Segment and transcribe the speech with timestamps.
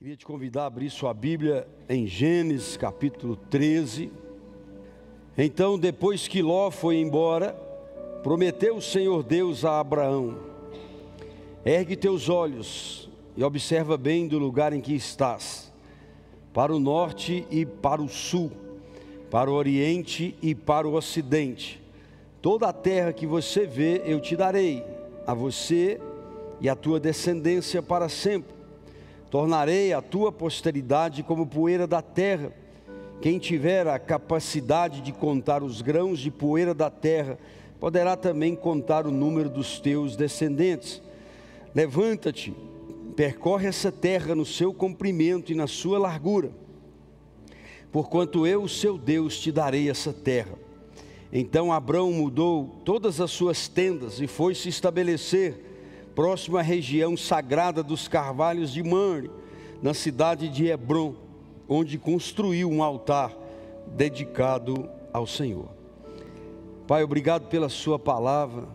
[0.00, 4.10] Queria te convidar a abrir sua Bíblia em Gênesis capítulo 13.
[5.36, 7.52] Então, depois que Ló foi embora,
[8.22, 10.38] prometeu o Senhor Deus a Abraão:
[11.66, 15.70] Ergue teus olhos e observa bem do lugar em que estás,
[16.54, 18.50] para o norte e para o sul,
[19.30, 21.78] para o oriente e para o ocidente.
[22.40, 24.82] Toda a terra que você vê, eu te darei,
[25.26, 26.00] a você
[26.58, 28.59] e a tua descendência para sempre
[29.30, 32.52] Tornarei a tua posteridade como poeira da terra.
[33.22, 37.38] Quem tiver a capacidade de contar os grãos de poeira da terra,
[37.78, 41.00] poderá também contar o número dos teus descendentes.
[41.72, 42.52] Levanta-te,
[43.14, 46.50] percorre essa terra no seu comprimento e na sua largura,
[47.92, 50.58] porquanto eu, seu Deus, te darei essa terra.
[51.32, 55.69] Então Abraão mudou todas as suas tendas e foi se estabelecer
[56.20, 59.30] próximo à região sagrada dos carvalhos de Manre,
[59.80, 61.14] na cidade de Hebron,
[61.66, 63.34] onde construiu um altar
[63.96, 65.70] dedicado ao Senhor.
[66.86, 68.68] Pai, obrigado pela Sua palavra,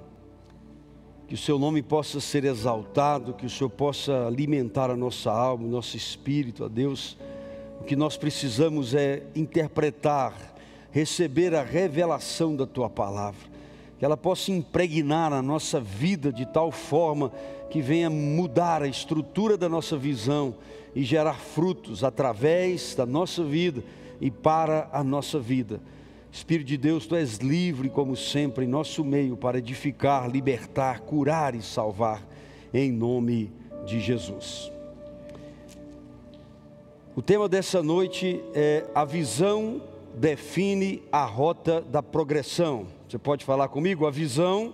[1.27, 5.67] que o Seu nome possa ser exaltado, que o Senhor possa alimentar a nossa alma,
[5.67, 7.16] o nosso espírito, a Deus.
[7.79, 10.33] O que nós precisamos é interpretar,
[10.89, 13.54] receber a revelação da Tua palavra
[13.97, 17.31] que ela possa impregnar a nossa vida de tal forma
[17.69, 20.55] que venha mudar a estrutura da nossa visão
[20.93, 23.83] e gerar frutos através da nossa vida
[24.19, 25.81] e para a nossa vida.
[26.31, 31.55] Espírito de Deus, tu és livre como sempre em nosso meio para edificar, libertar, curar
[31.55, 32.21] e salvar
[32.73, 33.51] em nome
[33.85, 34.71] de Jesus.
[37.16, 39.81] O tema dessa noite é a visão
[40.13, 42.88] define a rota da progressão.
[43.16, 44.05] Você pode falar comigo?
[44.05, 44.73] A visão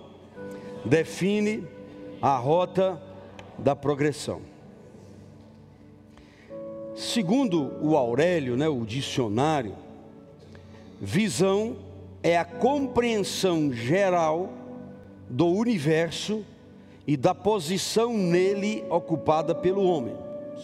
[0.84, 1.64] define
[2.20, 3.00] a rota
[3.56, 4.42] da progressão.
[6.96, 9.76] Segundo o Aurélio, né, o dicionário,
[11.00, 11.76] visão
[12.24, 14.52] é a compreensão geral
[15.30, 16.44] do universo
[17.06, 20.16] e da posição nele ocupada pelo homem.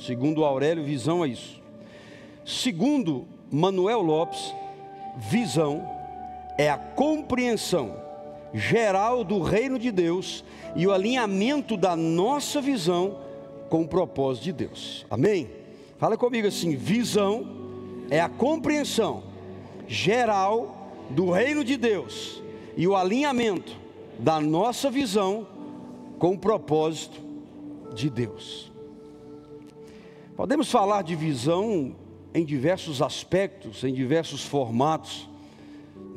[0.03, 1.61] Segundo Aurélio, visão é isso.
[2.43, 4.51] Segundo Manuel Lopes,
[5.15, 5.96] visão
[6.57, 7.95] é a compreensão
[8.53, 10.43] geral do reino de Deus
[10.75, 13.19] e o alinhamento da nossa visão
[13.69, 15.05] com o propósito de Deus.
[15.09, 15.49] Amém?
[15.97, 17.47] Fala comigo assim: visão
[18.09, 19.23] é a compreensão
[19.87, 22.41] geral do reino de Deus
[22.75, 23.75] e o alinhamento
[24.19, 25.47] da nossa visão
[26.17, 27.21] com o propósito
[27.93, 28.71] de Deus.
[30.35, 31.95] Podemos falar de visão
[32.33, 35.27] em diversos aspectos, em diversos formatos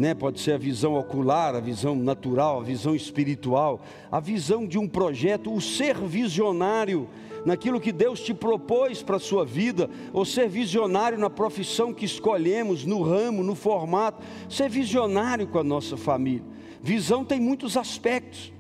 [0.01, 0.15] né?
[0.15, 4.89] pode ser a visão ocular, a visão natural, a visão espiritual, a visão de um
[4.89, 7.07] projeto, o ser visionário
[7.45, 12.07] naquilo que Deus te propôs para a sua vida, ou ser visionário na profissão que
[12.07, 16.45] escolhemos, no ramo, no formato, ser visionário com a nossa família.
[16.83, 18.51] Visão tem muitos aspectos.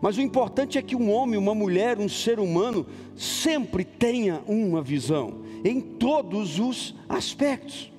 [0.00, 2.84] Mas o importante é que um homem, uma mulher, um ser humano
[3.16, 7.92] sempre tenha uma visão em todos os aspectos.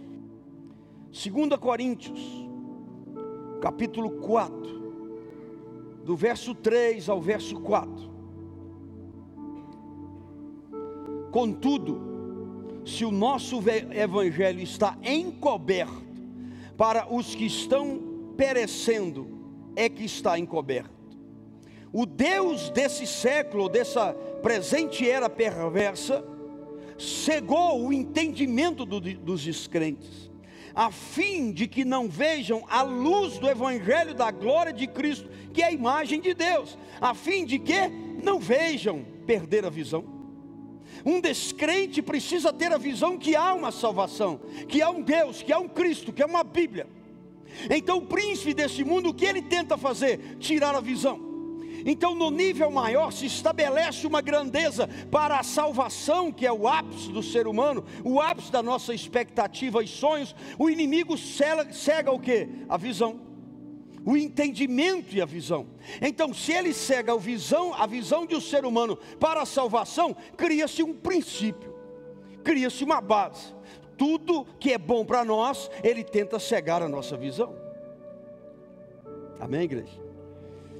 [1.11, 2.48] 2 Coríntios
[3.59, 4.79] capítulo 4,
[6.03, 8.09] do verso 3 ao verso 4.
[11.31, 13.61] Contudo, se o nosso
[13.91, 16.09] evangelho está encoberto
[16.75, 19.27] para os que estão perecendo,
[19.75, 20.97] é que está encoberto.
[21.91, 26.23] O Deus desse século, dessa presente era perversa,
[26.97, 30.28] cegou o entendimento do, dos descrentes
[30.79, 35.61] a fim de que não vejam a luz do Evangelho da glória de Cristo, que
[35.61, 37.89] é a imagem de Deus, a fim de que
[38.23, 40.05] não vejam perder a visão.
[41.05, 44.39] Um descrente precisa ter a visão que há uma salvação,
[44.69, 46.87] que há um Deus, que há um Cristo, que há uma Bíblia.
[47.69, 50.37] Então, o príncipe desse mundo, o que ele tenta fazer?
[50.39, 51.28] Tirar a visão.
[51.85, 57.11] Então, no nível maior, se estabelece uma grandeza para a salvação, que é o ápice
[57.11, 60.35] do ser humano, o ápice da nossa expectativa e sonhos.
[60.57, 62.47] O inimigo cega, o que?
[62.67, 63.19] A visão,
[64.05, 65.67] o entendimento e a visão.
[66.01, 70.15] Então, se ele cega a visão, a visão de um ser humano para a salvação,
[70.35, 71.73] cria-se um princípio,
[72.43, 73.53] cria-se uma base.
[73.97, 77.53] Tudo que é bom para nós, ele tenta cegar a nossa visão.
[79.39, 80.08] Amém, igreja?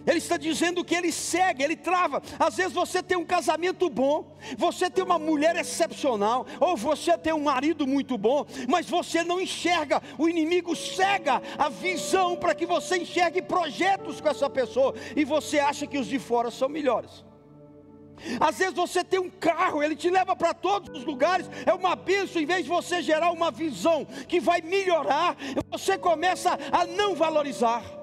[0.09, 2.19] Ele está dizendo que ele segue, ele trava.
[2.39, 7.31] Às vezes você tem um casamento bom, você tem uma mulher excepcional, ou você tem
[7.31, 10.01] um marido muito bom, mas você não enxerga.
[10.17, 15.59] O inimigo cega a visão para que você enxergue projetos com essa pessoa e você
[15.59, 17.23] acha que os de fora são melhores.
[18.39, 21.95] Às vezes você tem um carro, ele te leva para todos os lugares, é uma
[21.95, 25.37] bênção, em vez de você gerar uma visão que vai melhorar,
[25.69, 27.98] você começa a não valorizar,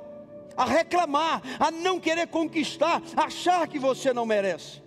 [0.56, 4.82] a reclamar, a não querer conquistar, a achar que você não merece.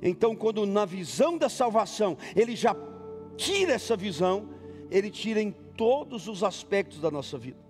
[0.00, 2.74] Então, quando na visão da salvação, ele já
[3.36, 4.48] tira essa visão,
[4.90, 7.60] ele tira em todos os aspectos da nossa vida.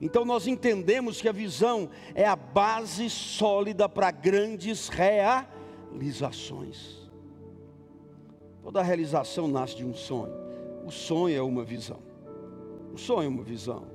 [0.00, 7.08] Então nós entendemos que a visão é a base sólida para grandes realizações.
[8.62, 10.32] Toda realização nasce de um sonho.
[10.84, 12.00] O sonho é uma visão.
[12.92, 13.93] O sonho é uma visão.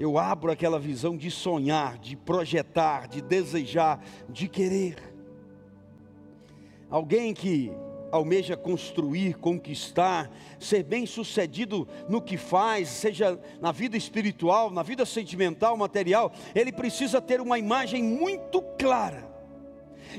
[0.00, 4.96] Eu abro aquela visão de sonhar, de projetar, de desejar, de querer.
[6.88, 7.70] Alguém que
[8.10, 15.04] almeja construir, conquistar, ser bem sucedido no que faz, seja na vida espiritual, na vida
[15.04, 19.30] sentimental, material, ele precisa ter uma imagem muito clara.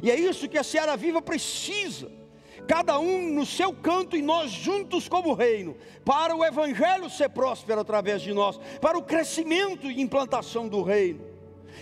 [0.03, 2.20] E é isso que a Seara Viva precisa.
[2.67, 5.75] Cada um no seu canto e nós juntos como reino,
[6.05, 11.21] para o evangelho ser próspero através de nós, para o crescimento e implantação do reino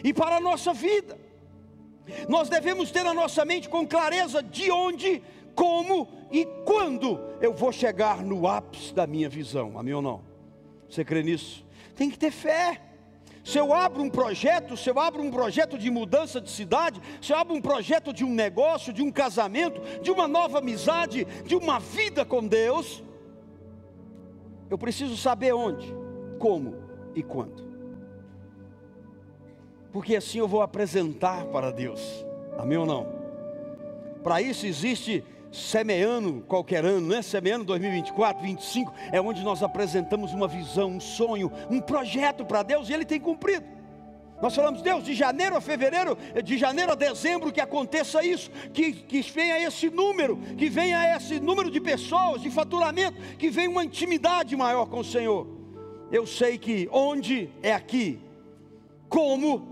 [0.03, 1.17] e para a nossa vida.
[2.27, 5.21] Nós devemos ter a nossa mente com clareza de onde
[5.53, 9.77] como e quando eu vou chegar no ápice da minha visão.
[9.77, 10.21] Amém ou não?
[10.89, 11.65] Você crê nisso?
[11.95, 12.81] Tem que ter fé.
[13.50, 17.34] Se eu abro um projeto, se eu abro um projeto de mudança de cidade, se
[17.34, 21.56] eu abro um projeto de um negócio, de um casamento, de uma nova amizade, de
[21.56, 23.04] uma vida com Deus,
[24.69, 25.92] eu preciso saber onde,
[26.38, 26.75] como
[27.16, 27.68] e quando.
[29.92, 32.24] Porque assim eu vou apresentar para Deus.
[32.56, 33.07] Amém ou não?
[34.24, 37.22] Para isso existe semeando qualquer ano, né?
[37.22, 42.90] Semeando 2024, 25, é onde nós apresentamos uma visão, um sonho, um projeto para Deus
[42.90, 43.80] e Ele tem cumprido.
[44.42, 48.94] Nós falamos, Deus, de janeiro a fevereiro, de janeiro a dezembro, que aconteça isso, que,
[48.94, 53.84] que venha esse número, que venha esse número de pessoas, de faturamento, que venha uma
[53.84, 55.46] intimidade maior com o Senhor.
[56.10, 58.19] Eu sei que onde é aqui,
[59.10, 59.68] como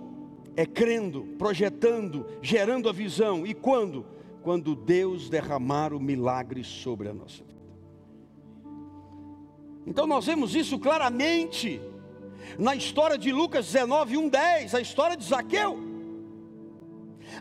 [0.58, 4.06] é crendo, projetando, gerando a visão, e quando
[4.48, 7.60] quando Deus derramar o milagre sobre a nossa vida.
[9.86, 11.82] Então nós vemos isso claramente
[12.58, 15.78] na história de Lucas 19, 1, 10, a história de Zaqueu.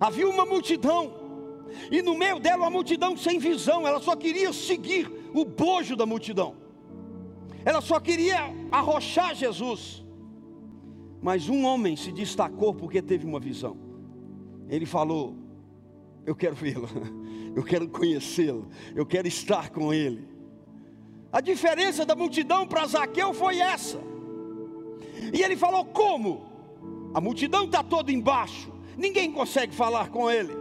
[0.01, 1.15] Havia uma multidão,
[1.93, 6.07] e no meio dela uma multidão sem visão, ela só queria seguir o bojo da
[6.07, 6.57] multidão,
[7.65, 10.05] ela só queria arrochar Jesus.
[11.23, 13.77] Mas um homem se destacou porque teve uma visão.
[14.69, 15.46] Ele falou:
[16.27, 16.89] eu quero vê-lo,
[17.55, 20.29] eu quero conhecê-lo, eu quero estar com ele.
[21.33, 24.01] A diferença da multidão para Zaqueu foi essa.
[25.33, 26.45] E ele falou: Como?
[27.15, 30.53] A multidão está toda embaixo, ninguém consegue falar com ele.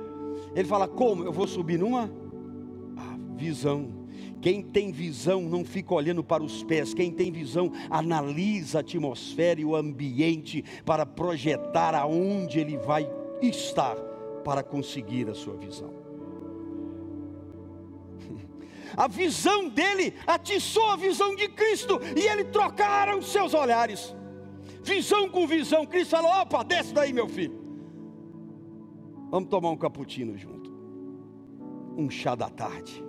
[0.56, 1.24] Ele fala: Como?
[1.24, 2.12] Eu vou subir numa
[2.96, 4.06] ah, visão.
[4.40, 9.60] Quem tem visão não fica olhando para os pés, quem tem visão analisa a atmosfera
[9.60, 13.10] e o ambiente para projetar aonde ele vai
[13.42, 13.96] estar
[14.46, 15.92] para conseguir a sua visão.
[18.96, 24.16] A visão dele atiçou a visão de Cristo e ele trocaram seus olhares.
[24.84, 25.86] Visão com visão.
[25.86, 27.60] Cristo falou: opa, desce daí, meu filho.
[29.32, 30.72] Vamos tomar um cappuccino junto.
[31.98, 33.04] Um chá da tarde.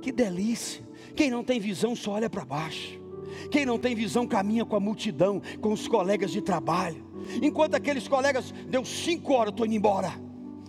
[0.00, 0.88] Que delícia.
[1.16, 3.01] Quem não tem visão só olha para baixo.
[3.50, 7.04] Quem não tem visão caminha com a multidão, com os colegas de trabalho.
[7.42, 10.12] Enquanto aqueles colegas, deu cinco horas, estou indo embora.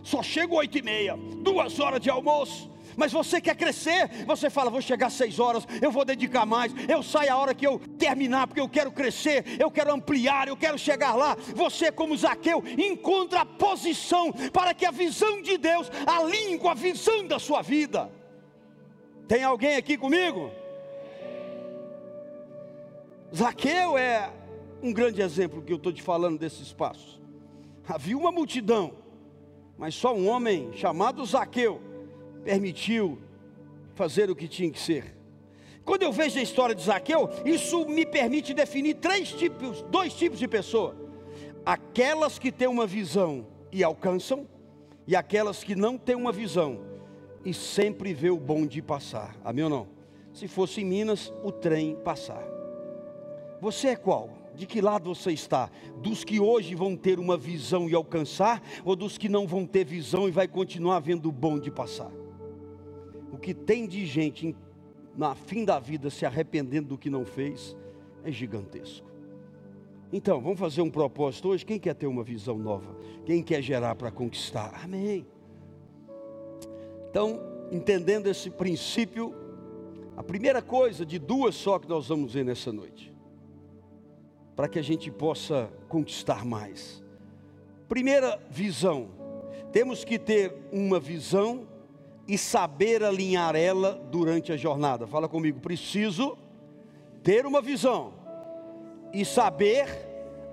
[0.03, 2.71] Só chego oito e meia, duas horas de almoço.
[2.95, 6.71] Mas você quer crescer, você fala, vou chegar às seis horas, eu vou dedicar mais,
[6.87, 10.57] eu saio a hora que eu terminar, porque eu quero crescer, eu quero ampliar, eu
[10.57, 11.35] quero chegar lá.
[11.55, 16.73] Você, como Zaqueu, encontra a posição para que a visão de Deus alinhe com a
[16.73, 18.11] visão da sua vida.
[19.27, 20.51] Tem alguém aqui comigo?
[23.35, 24.31] Zaqueu é
[24.81, 27.19] um grande exemplo que eu estou te falando desses passos.
[27.87, 28.93] Havia uma multidão,
[29.77, 31.81] mas só um homem chamado Zaqueu
[32.43, 33.17] permitiu
[33.95, 35.17] fazer o que tinha que ser.
[35.83, 40.37] Quando eu vejo a história de Zaqueu, isso me permite definir três tipos, dois tipos
[40.37, 40.95] de pessoa:
[41.65, 44.47] aquelas que têm uma visão e alcançam,
[45.07, 46.79] e aquelas que não têm uma visão
[47.43, 49.35] e sempre vê o bonde passar.
[49.43, 49.87] Amém ou não?
[50.33, 52.62] Se fosse em Minas, o trem passar.
[53.63, 54.29] Você é qual?
[54.53, 55.71] De que lado você está?
[56.01, 59.85] Dos que hoje vão ter uma visão e alcançar, ou dos que não vão ter
[59.85, 62.11] visão e vai continuar vendo o bonde passar?
[63.31, 64.53] O que tem de gente
[65.15, 67.73] na fim da vida se arrependendo do que não fez
[68.21, 69.09] é gigantesco.
[70.11, 71.65] Então, vamos fazer um propósito hoje.
[71.65, 72.97] Quem quer ter uma visão nova?
[73.25, 74.77] Quem quer gerar para conquistar?
[74.83, 75.25] Amém.
[77.09, 77.39] Então,
[77.71, 79.33] entendendo esse princípio,
[80.17, 83.12] a primeira coisa de duas só que nós vamos ver nessa noite,
[84.55, 87.03] para que a gente possa conquistar mais.
[87.87, 89.09] Primeira visão,
[89.71, 91.67] temos que ter uma visão
[92.27, 95.05] e saber alinhar ela durante a jornada.
[95.07, 96.37] Fala comigo, preciso
[97.21, 98.13] ter uma visão
[99.13, 99.87] e saber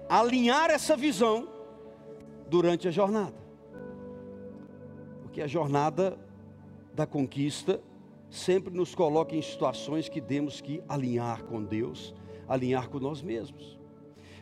[0.08, 1.48] alinhar essa visão
[2.48, 3.36] durante a jornada.
[5.22, 6.18] Porque a jornada
[6.94, 7.80] da conquista
[8.28, 12.14] sempre nos coloca em situações que temos que alinhar com Deus,
[12.48, 13.79] alinhar com nós mesmos.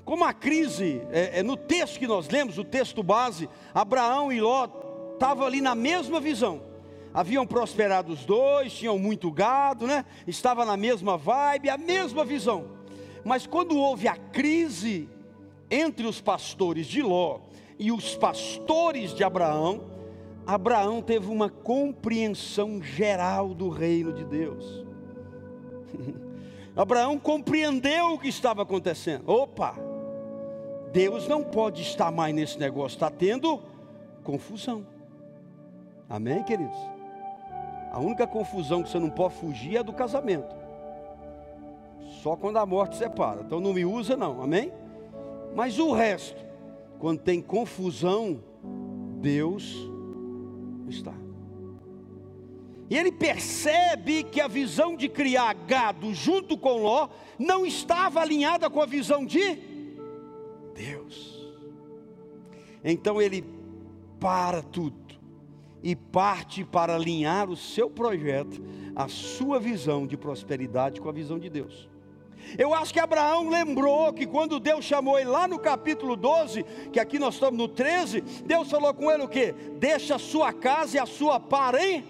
[0.09, 4.41] Como a crise, é, é no texto que nós lemos, o texto base, Abraão e
[4.41, 4.67] Ló
[5.13, 6.63] estavam ali na mesma visão.
[7.13, 10.07] Haviam prosperado os dois, tinham muito gado, né?
[10.27, 12.71] Estava na mesma vibe, a mesma visão.
[13.23, 15.11] Mas quando houve a crise
[15.71, 17.41] entre os pastores de Ló
[17.79, 19.91] e os pastores de Abraão,
[20.47, 24.87] Abraão teve uma compreensão geral do reino de Deus.
[26.75, 29.29] Abraão compreendeu o que estava acontecendo.
[29.29, 29.88] Opa,
[30.93, 33.61] Deus não pode estar mais nesse negócio, está tendo
[34.25, 34.87] confusão.
[36.09, 36.79] Amém, queridos?
[37.93, 40.55] A única confusão que você não pode fugir é do casamento.
[42.23, 43.43] Só quando a morte separa.
[43.43, 44.73] Então não me usa, não, amém?
[45.55, 46.43] Mas o resto,
[46.99, 48.43] quando tem confusão,
[49.21, 49.77] Deus
[50.89, 51.15] está.
[52.91, 58.71] E ele percebe que a visão de criar gado junto com Ló não estava alinhada
[58.71, 59.57] com a visão de
[60.79, 61.37] Deus.
[62.85, 63.45] Então ele
[64.21, 64.97] para tudo
[65.83, 68.63] e parte para alinhar o seu projeto,
[68.95, 71.89] a sua visão de prosperidade com a visão de Deus.
[72.57, 77.01] Eu acho que Abraão lembrou que quando Deus chamou ele lá no capítulo 12, que
[77.01, 79.53] aqui nós estamos no 13, Deus falou com ele o que?
[79.79, 82.05] Deixa a sua casa e a sua parentela.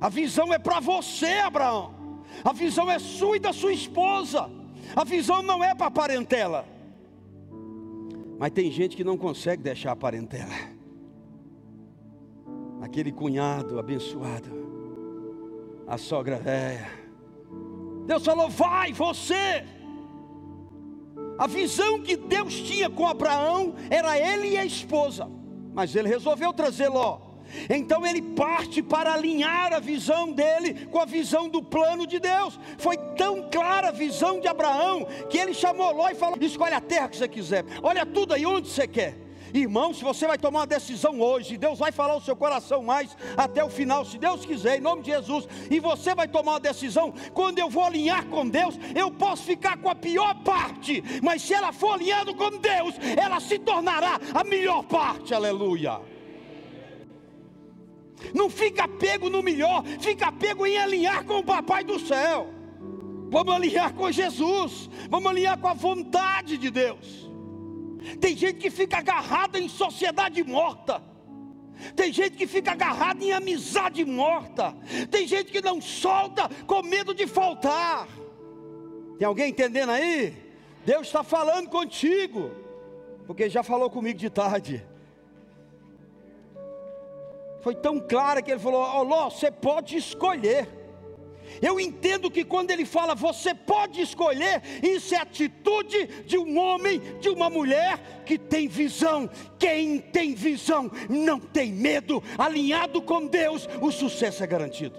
[0.00, 1.94] A visão é para você, Abraão.
[2.44, 4.59] A visão é sua e da sua esposa.
[4.94, 6.64] A visão não é para a parentela.
[8.38, 10.54] Mas tem gente que não consegue deixar a parentela.
[12.80, 14.48] Aquele cunhado abençoado,
[15.86, 16.90] a sogra velha.
[18.06, 19.64] Deus falou: vai, você.
[21.38, 25.30] A visão que Deus tinha com Abraão era ele e a esposa,
[25.72, 27.29] mas ele resolveu trazer Ló.
[27.68, 32.58] Então ele parte para alinhar a visão dele com a visão do plano de Deus.
[32.78, 36.80] Foi tão clara a visão de Abraão que ele chamou Ló e falou: escolhe a
[36.80, 39.30] terra que você quiser, olha tudo aí onde você quer.
[39.52, 43.16] Irmão, se você vai tomar uma decisão hoje, Deus vai falar o seu coração mais
[43.36, 46.60] até o final, se Deus quiser, em nome de Jesus, e você vai tomar uma
[46.60, 51.42] decisão, quando eu vou alinhar com Deus, eu posso ficar com a pior parte, mas
[51.42, 56.00] se ela for alinhando com Deus, ela se tornará a melhor parte, aleluia.
[58.34, 62.48] Não fica pego no melhor, fica pego em alinhar com o Papai do céu.
[63.30, 67.30] Vamos alinhar com Jesus, vamos alinhar com a vontade de Deus.
[68.20, 71.02] Tem gente que fica agarrada em sociedade morta.
[71.94, 74.76] Tem gente que fica agarrada em amizade morta.
[75.10, 78.06] Tem gente que não solta com medo de faltar.
[79.18, 80.34] Tem alguém entendendo aí?
[80.84, 82.50] Deus está falando contigo,
[83.26, 84.84] porque já falou comigo de tarde.
[87.60, 90.68] Foi tão clara que ele falou: Ó, oh, Ló, você pode escolher.
[91.60, 97.00] Eu entendo que quando ele fala você pode escolher, isso é atitude de um homem,
[97.20, 99.28] de uma mulher que tem visão.
[99.58, 102.22] Quem tem visão não tem medo.
[102.38, 104.98] Alinhado com Deus, o sucesso é garantido.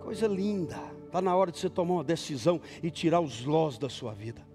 [0.00, 0.78] Coisa linda.
[1.04, 4.47] Está na hora de você tomar uma decisão e tirar os lós da sua vida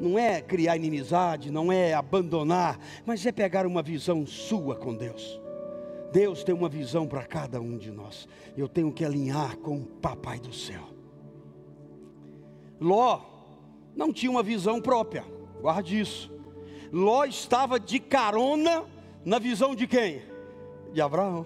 [0.00, 5.40] não é criar inimizade, não é abandonar, mas é pegar uma visão sua com Deus.
[6.12, 8.26] Deus tem uma visão para cada um de nós.
[8.56, 10.82] Eu tenho que alinhar com o Papai do céu.
[12.80, 13.20] Ló
[13.94, 15.24] não tinha uma visão própria,
[15.60, 16.32] guarde isso.
[16.92, 18.84] Ló estava de carona
[19.24, 20.22] na visão de quem?
[20.92, 21.44] De Abraão.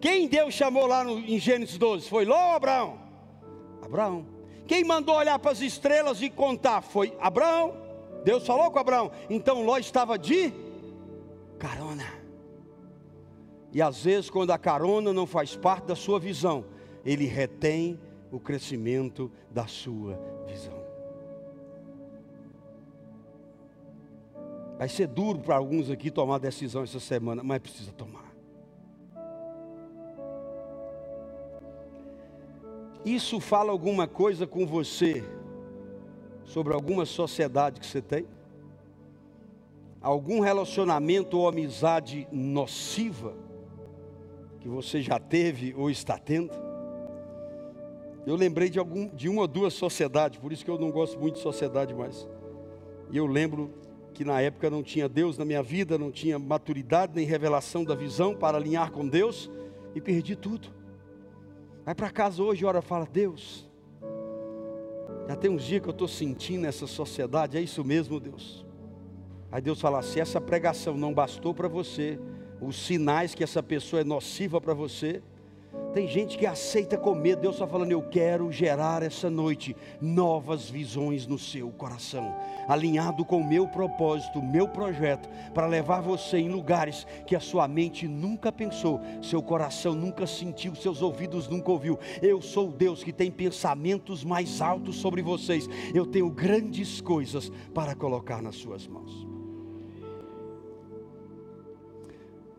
[0.00, 2.08] Quem Deus chamou lá no, em Gênesis 12?
[2.08, 2.98] Foi Ló ou Abraão?
[3.82, 4.35] Abraão.
[4.66, 7.74] Quem mandou olhar para as estrelas e contar foi Abraão.
[8.24, 9.10] Deus falou com Abraão.
[9.30, 10.52] Então Ló estava de
[11.58, 12.04] carona.
[13.72, 16.64] E às vezes, quando a carona não faz parte da sua visão,
[17.04, 20.74] ele retém o crescimento da sua visão.
[24.78, 28.15] Vai ser duro para alguns aqui tomar decisão essa semana, mas precisa tomar.
[33.06, 35.24] Isso fala alguma coisa com você
[36.44, 38.26] sobre alguma sociedade que você tem?
[40.06, 43.34] algum relacionamento ou amizade nociva
[44.60, 46.52] que você já teve ou está tendo?
[48.24, 51.18] Eu lembrei de, algum, de uma ou duas sociedades, por isso que eu não gosto
[51.18, 52.28] muito de sociedade mais.
[53.10, 53.74] E eu lembro
[54.14, 57.96] que na época não tinha Deus na minha vida, não tinha maturidade nem revelação da
[57.96, 59.50] visão para alinhar com Deus
[59.92, 60.68] e perdi tudo.
[61.86, 63.64] Vai para casa hoje, ora, fala, Deus,
[65.28, 68.66] já tem uns dias que eu estou sentindo essa sociedade, é isso mesmo, Deus.
[69.52, 72.18] Aí Deus fala: se essa pregação não bastou para você,
[72.60, 75.22] os sinais que essa pessoa é nociva para você,
[75.96, 77.40] tem gente que aceita com medo.
[77.40, 82.36] Deus está falando: Eu quero gerar essa noite novas visões no seu coração,
[82.68, 87.66] alinhado com o meu propósito, meu projeto, para levar você em lugares que a sua
[87.66, 91.98] mente nunca pensou, seu coração nunca sentiu, seus ouvidos nunca ouviu.
[92.20, 95.66] Eu sou Deus que tem pensamentos mais altos sobre vocês.
[95.94, 99.25] Eu tenho grandes coisas para colocar nas suas mãos.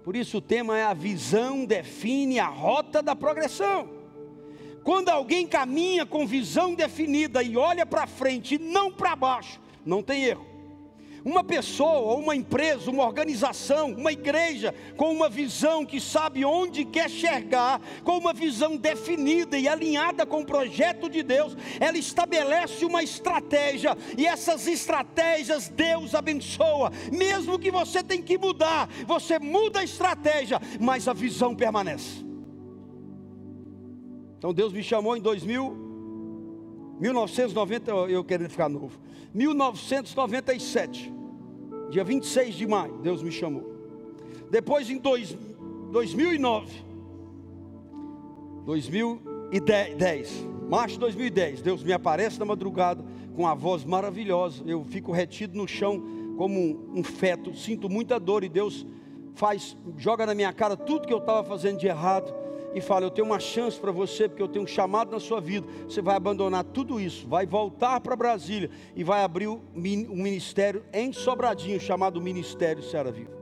[0.07, 3.89] Por isso o tema é a visão define a rota da progressão.
[4.81, 10.01] Quando alguém caminha com visão definida e olha para frente e não para baixo, não
[10.01, 10.47] tem erro.
[11.23, 17.09] Uma pessoa, uma empresa, uma organização, uma igreja com uma visão que sabe onde quer
[17.09, 23.03] chegar, com uma visão definida e alinhada com o projeto de Deus, ela estabelece uma
[23.03, 26.91] estratégia e essas estratégias Deus abençoa.
[27.11, 32.25] Mesmo que você tenha que mudar, você muda a estratégia, mas a visão permanece.
[34.37, 35.87] Então Deus me chamou em 2000
[36.99, 38.99] 1990, eu querendo ficar novo.
[39.33, 41.17] 1997
[41.89, 43.63] dia 26 de maio, Deus me chamou.
[44.49, 45.37] Depois em dois,
[45.91, 46.85] 2009,
[48.65, 53.03] 2010, março de 2010, Deus me aparece na madrugada
[53.35, 54.63] com a voz maravilhosa.
[54.65, 56.01] Eu fico retido no chão
[56.37, 58.85] como um, um feto, sinto muita dor e Deus
[59.33, 62.33] faz, joga na minha cara tudo que eu estava fazendo de errado
[62.77, 65.41] e fala: Eu tenho uma chance para você, porque eu tenho um chamado na sua
[65.41, 65.67] vida.
[65.87, 71.11] Você vai abandonar tudo isso, vai voltar para Brasília e vai abrir um ministério em
[71.11, 73.37] Sobradinho, chamado Ministério Serra Viva.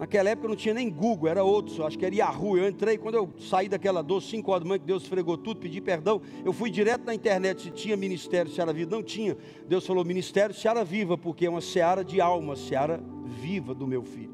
[0.00, 2.56] Naquela época não tinha nem Google, era outro, acho que era Yahoo.
[2.56, 5.60] Eu entrei, quando eu saí daquela dor, cinco horas da manhã, que Deus esfregou tudo,
[5.60, 6.22] pedi perdão.
[6.42, 8.90] Eu fui direto na internet se tinha Ministério Seara Viva.
[8.90, 9.36] Não tinha.
[9.68, 14.02] Deus falou Ministério Seara Viva, porque é uma seara de alma, seara viva do meu
[14.02, 14.32] filho.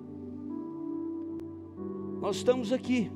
[2.20, 3.10] Nós estamos aqui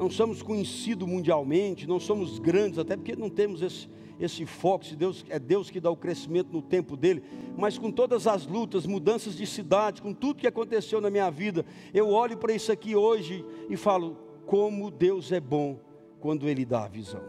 [0.00, 3.86] não somos conhecidos mundialmente, não somos grandes, até porque não temos esse,
[4.18, 7.22] esse foco, se Deus, é Deus que dá o crescimento no tempo dele,
[7.54, 11.66] mas com todas as lutas, mudanças de cidade, com tudo que aconteceu na minha vida,
[11.92, 15.78] eu olho para isso aqui hoje e falo, como Deus é bom
[16.18, 17.22] quando Ele dá a visão.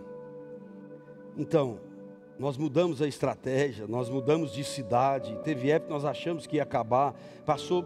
[1.37, 1.77] Então,
[2.39, 6.63] nós mudamos a estratégia, nós mudamos de cidade, teve época que nós achamos que ia
[6.63, 7.13] acabar,
[7.45, 7.85] passou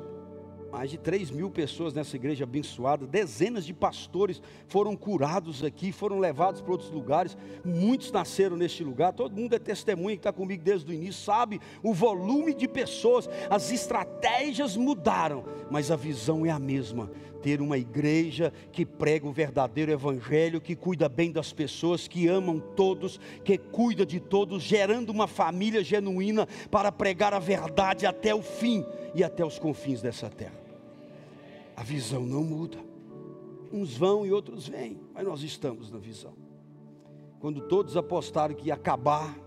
[0.75, 6.19] mais de 3 mil pessoas nessa igreja abençoada, dezenas de pastores foram curados aqui, foram
[6.19, 10.61] levados para outros lugares, muitos nasceram neste lugar, todo mundo é testemunha que está comigo
[10.61, 16.49] desde o início, sabe o volume de pessoas, as estratégias mudaram, mas a visão é
[16.49, 17.09] a mesma.
[17.41, 22.59] Ter uma igreja que prega o verdadeiro evangelho, que cuida bem das pessoas, que amam
[22.59, 28.41] todos, que cuida de todos, gerando uma família genuína para pregar a verdade até o
[28.41, 28.83] fim
[29.13, 30.64] e até os confins dessa terra
[31.75, 32.77] a visão não muda.
[33.71, 36.33] Uns vão e outros vêm, mas nós estamos na visão.
[37.39, 39.37] Quando todos apostaram que ia acabar,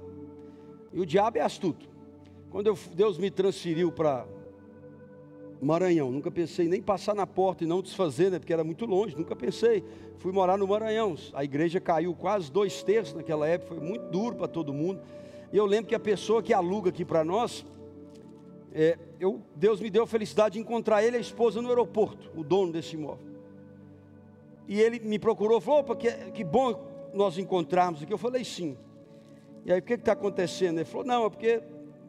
[0.92, 1.88] e o diabo é astuto.
[2.50, 4.26] Quando eu, Deus me transferiu para
[5.60, 9.16] Maranhão, nunca pensei nem passar na porta e não desfazer, né, porque era muito longe,
[9.16, 9.84] nunca pensei.
[10.18, 14.36] Fui morar no Maranhão, a igreja caiu quase dois terços naquela época, foi muito duro
[14.36, 15.00] para todo mundo.
[15.52, 17.64] E eu lembro que a pessoa que aluga aqui para nós,
[18.80, 22.30] é, eu, Deus me deu a felicidade de encontrar ele e a esposa no aeroporto,
[22.36, 23.26] o dono desse imóvel.
[24.68, 26.80] E ele me procurou, falou: opa, que, que bom
[27.12, 28.12] nós encontrarmos aqui.
[28.12, 28.78] Eu falei: sim.
[29.64, 30.78] E aí, o que está acontecendo?
[30.78, 31.60] Ele falou: não, é porque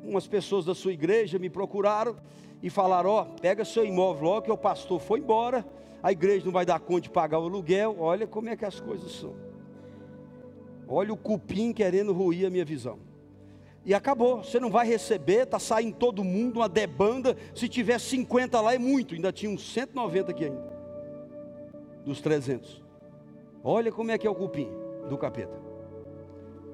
[0.04, 2.16] umas pessoas da sua igreja me procuraram
[2.62, 5.66] e falaram: ó, oh, pega seu imóvel logo, que o pastor foi embora,
[6.04, 7.96] a igreja não vai dar conta de pagar o aluguel.
[7.98, 9.34] Olha como é que as coisas são.
[10.88, 13.09] Olha o cupim querendo ruir a minha visão
[13.90, 14.44] e acabou.
[14.44, 17.36] Você não vai receber, está saindo todo mundo, uma debanda.
[17.56, 20.64] Se tiver 50 lá é muito, ainda tinha uns 190 aqui ainda,
[22.06, 22.84] dos 300.
[23.64, 24.70] Olha como é que é o cupim
[25.10, 25.60] do capeta.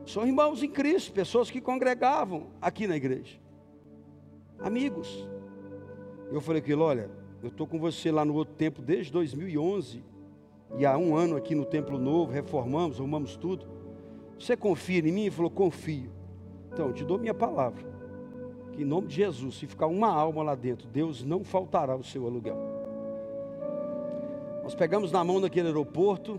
[0.06, 3.40] São irmãos em Cristo, pessoas que congregavam aqui na igreja,
[4.60, 5.26] amigos.
[6.30, 7.10] Eu falei aquilo, olha,
[7.42, 10.04] eu estou com você lá no outro tempo desde 2011,
[10.78, 13.66] e há um ano aqui no Templo Novo, reformamos, arrumamos tudo.
[14.38, 15.22] Você confia em mim?
[15.22, 16.15] Ele falou, confio.
[16.76, 17.82] Então, te dou minha palavra.
[18.74, 22.04] que em nome de Jesus, se ficar uma alma lá dentro, Deus não faltará o
[22.04, 22.58] seu aluguel.
[24.62, 26.38] Nós pegamos na mão naquele aeroporto,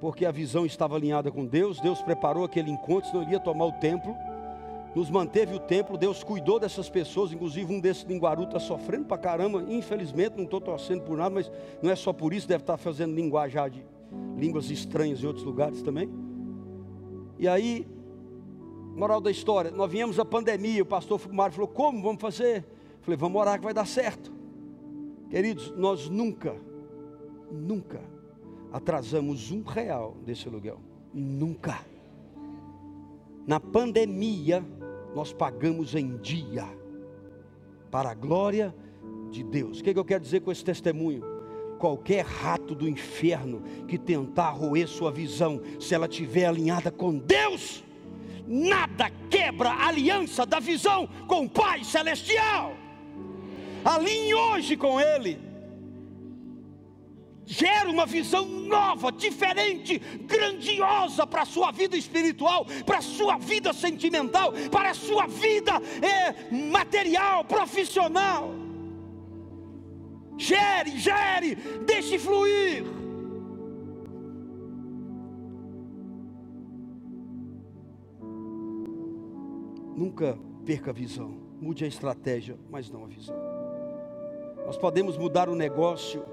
[0.00, 3.66] porque a visão estava alinhada com Deus, Deus preparou aquele encontro, senão ele ia tomar
[3.66, 4.16] o templo,
[4.94, 9.18] nos manteve o templo, Deus cuidou dessas pessoas, inclusive um desses Guaru está sofrendo para
[9.18, 12.78] caramba, infelizmente, não estou torcendo por nada, mas não é só por isso, deve estar
[12.78, 13.84] fazendo linguajar de
[14.38, 16.08] línguas estranhas em outros lugares também.
[17.38, 17.86] E aí,
[19.00, 22.58] moral da história, nós viemos a pandemia, o pastor Mário falou, como vamos fazer?
[22.58, 24.30] Eu falei, vamos orar que vai dar certo.
[25.30, 26.54] Queridos, nós nunca,
[27.50, 28.02] nunca
[28.70, 30.78] atrasamos um real desse aluguel.
[31.14, 31.80] Nunca.
[33.46, 34.62] Na pandemia,
[35.14, 36.68] nós pagamos em dia,
[37.90, 38.74] para a glória
[39.30, 39.80] de Deus.
[39.80, 41.22] O que, é que eu quero dizer com esse testemunho?
[41.78, 47.82] Qualquer rato do inferno que tentar roer sua visão, se ela estiver alinhada com Deus,
[48.50, 52.74] nada quebra a aliança da visão com o Pai Celestial.
[53.84, 55.50] Alinhe hoje com Ele
[57.50, 63.72] gera uma visão nova, diferente, grandiosa para a sua vida espiritual, para a sua vida
[63.72, 68.54] sentimental, para a sua vida é, material, profissional.
[70.38, 72.99] Gere, gere, deixe fluir.
[80.00, 83.36] Nunca perca a visão, mude a estratégia, mas não a visão.
[84.64, 86.24] Nós podemos mudar o negócio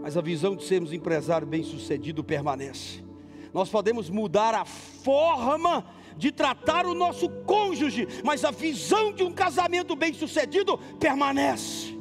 [0.00, 3.04] mas a visão de sermos empresário bem-sucedido permanece.
[3.52, 5.84] Nós podemos mudar a forma
[6.16, 11.96] de tratar o nosso cônjuge, mas a visão de um casamento bem-sucedido permanece.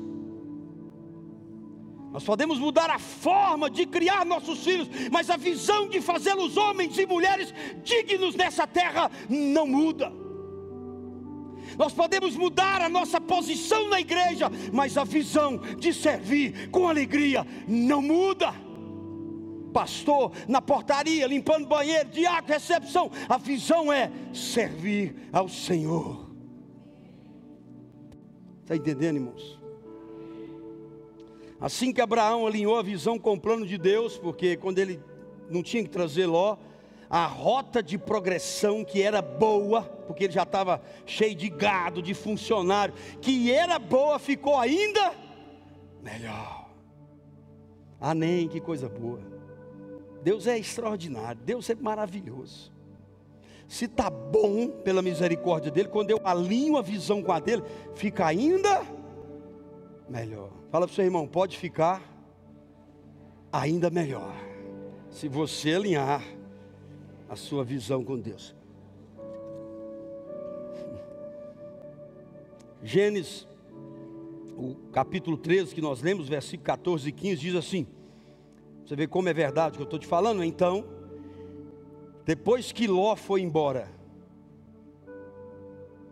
[2.11, 6.97] Nós podemos mudar a forma de criar nossos filhos, mas a visão de fazê-los homens
[6.97, 10.26] e mulheres dignos nessa terra não muda.
[11.77, 17.45] Nós podemos mudar a nossa posição na igreja, mas a visão de servir com alegria
[17.67, 18.53] não muda.
[19.71, 26.27] Pastor na portaria, limpando banheiro, diácono, recepção, a visão é servir ao Senhor.
[28.63, 29.57] Está entendendo, irmãos?
[31.59, 34.99] Assim que Abraão alinhou a visão com o plano de Deus, porque quando ele
[35.49, 36.57] não tinha que trazer Ló,
[37.09, 42.13] a rota de progressão que era boa, porque ele já estava cheio de gado, de
[42.13, 45.13] funcionário, que era boa, ficou ainda
[46.01, 46.69] melhor.
[47.99, 49.21] Amém, que coisa boa.
[50.21, 52.71] Deus é extraordinário, Deus é maravilhoso.
[53.67, 57.63] Se está bom pela misericórdia dele, quando eu alinho a visão com a dele,
[57.95, 58.81] fica ainda
[60.09, 60.49] melhor.
[60.71, 62.01] Fala para o seu irmão, pode ficar
[63.51, 64.33] ainda melhor.
[65.09, 66.21] Se você alinhar
[67.29, 68.55] a sua visão com Deus.
[72.83, 73.47] Gênesis,
[74.55, 77.87] o capítulo 13 que nós lemos, versículo 14 e 15, diz assim:
[78.85, 80.43] Você vê como é verdade o que eu estou te falando?
[80.43, 80.85] Então,
[82.25, 83.89] depois que Ló foi embora,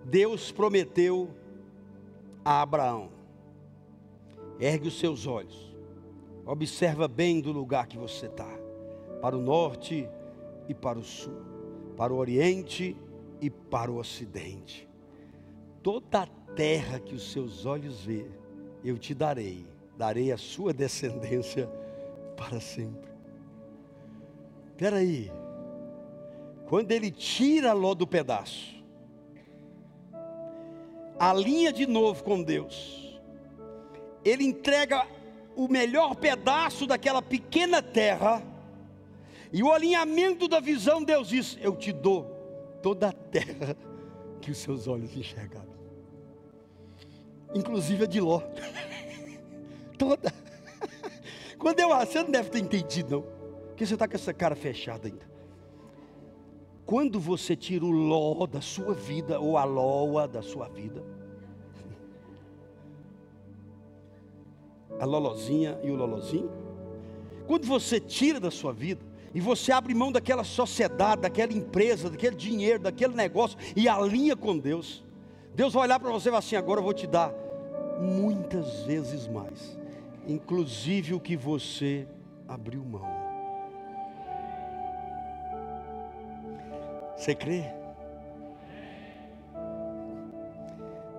[0.03, 1.29] Deus prometeu
[2.43, 3.09] a Abraão:
[4.59, 5.75] ergue os seus olhos,
[6.45, 8.49] observa bem do lugar que você está,
[9.21, 10.07] para o norte,
[10.67, 11.37] e para o sul,
[11.95, 12.95] para o oriente
[13.41, 14.87] e para o ocidente.
[15.81, 18.25] Toda a terra que os seus olhos vê,
[18.83, 19.65] eu te darei,
[19.97, 21.69] darei a sua descendência
[22.35, 23.09] para sempre.
[24.71, 25.31] Espera aí,
[26.67, 28.83] quando ele tira Ló do pedaço,
[31.17, 33.19] alinha de novo com Deus,
[34.23, 35.07] ele entrega
[35.55, 38.43] o melhor pedaço daquela pequena terra
[39.55, 42.25] e o alinhamento da visão, Deus diz: Eu te dou
[42.81, 43.77] toda a terra
[44.41, 45.73] que os seus olhos enxergaram,
[47.53, 48.41] inclusive a de Ló,
[49.97, 50.33] toda.
[51.57, 53.21] Quando eu você não deve ter entendido, não,
[53.67, 55.25] porque você está com essa cara fechada ainda.
[56.85, 61.01] Quando você tira o Ló da sua vida, ou a Loa da sua vida,
[64.99, 66.51] a Lolozinha e o Lolozinho,
[67.47, 72.37] quando você tira da sua vida, e você abre mão daquela sociedade, daquela empresa, daquele
[72.37, 75.03] dinheiro, daquele negócio e alinha com Deus,
[75.53, 77.33] Deus vai olhar para você e vai assim: agora eu vou te dar
[77.99, 79.77] muitas vezes mais,
[80.25, 82.07] inclusive o que você
[82.47, 83.05] abriu mão.
[87.17, 87.65] Você crê?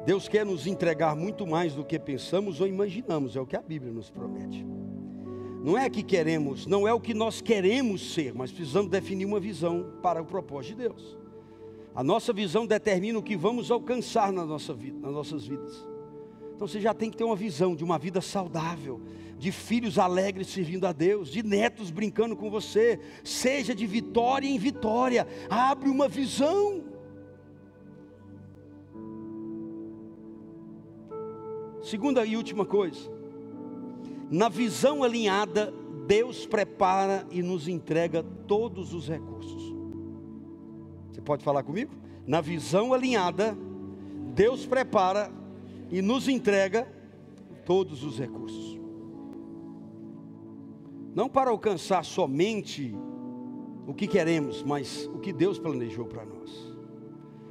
[0.07, 3.63] Deus quer nos entregar muito mais do que pensamos ou imaginamos, é o que a
[3.63, 4.65] Bíblia nos promete.
[5.67, 9.41] Não é que queremos, não é o que nós queremos ser, mas precisamos definir uma
[9.41, 11.19] visão para o propósito de Deus.
[11.93, 15.85] A nossa visão determina o que vamos alcançar na nossa vida, nas nossas vidas.
[16.55, 19.01] Então você já tem que ter uma visão de uma vida saudável,
[19.41, 24.59] de filhos alegres servindo a Deus, de netos brincando com você, seja de vitória em
[24.59, 26.85] vitória, abre uma visão.
[31.83, 33.16] Segunda e última coisa,
[34.31, 35.73] na visão alinhada,
[36.07, 39.75] Deus prepara e nos entrega todos os recursos.
[41.11, 41.93] Você pode falar comigo?
[42.27, 43.57] Na visão alinhada,
[44.35, 45.31] Deus prepara
[45.91, 46.87] e nos entrega
[47.65, 48.79] todos os recursos.
[51.15, 52.95] Não para alcançar somente
[53.87, 56.77] o que queremos, mas o que Deus planejou para nós.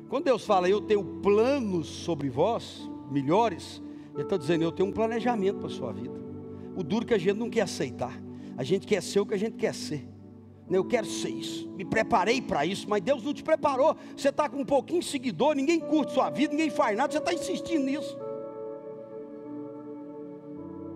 [0.10, 3.82] Quando Deus fala, eu tenho planos sobre vós, melhores,
[4.14, 6.25] Ele está dizendo, eu tenho um planejamento para a sua vida.
[6.76, 8.22] O duro que a gente não quer aceitar,
[8.58, 10.08] a gente quer ser o que a gente quer ser.
[10.70, 13.96] Eu quero ser isso, me preparei para isso, mas Deus não te preparou.
[14.18, 17.20] Você está com um pouquinho de seguidor, ninguém curte sua vida, ninguém faz nada, você
[17.20, 18.18] está insistindo nisso.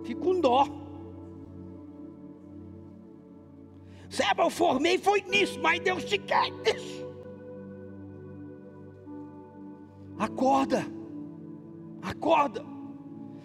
[0.04, 0.66] Fico com dó.
[4.08, 7.06] Sabe, eu formei foi nisso, mas Deus te quer nisso.
[10.18, 10.84] Acorda,
[12.02, 12.64] acorda.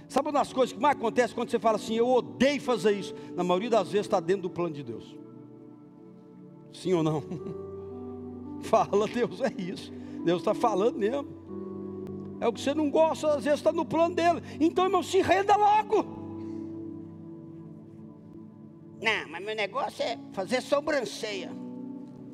[0.08, 3.14] Sabe uma das coisas que mais acontece quando você fala assim, eu odeio fazer isso?
[3.36, 5.16] Na maioria das vezes está dentro do plano de Deus.
[6.74, 7.24] Sim ou não?
[8.64, 9.92] Fala, Deus, é isso.
[10.24, 11.28] Deus está falando mesmo.
[12.40, 14.42] É o que você não gosta, às vezes está no plano dele.
[14.60, 16.26] Então, irmão, se renda logo.
[19.02, 21.52] Não, mas meu negócio é fazer sobrancelha.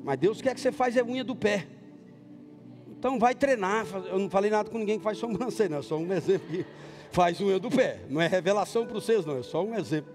[0.04, 1.68] Mas Deus quer que você faça a unha do pé.
[2.88, 3.86] Então vai treinar.
[4.06, 5.78] Eu não falei nada com ninguém que faz sobrancelha, não.
[5.80, 6.66] É só um exemplo que
[7.12, 8.00] faz unha do pé.
[8.10, 9.38] Não é revelação para vocês, não.
[9.38, 10.12] É só um exemplo.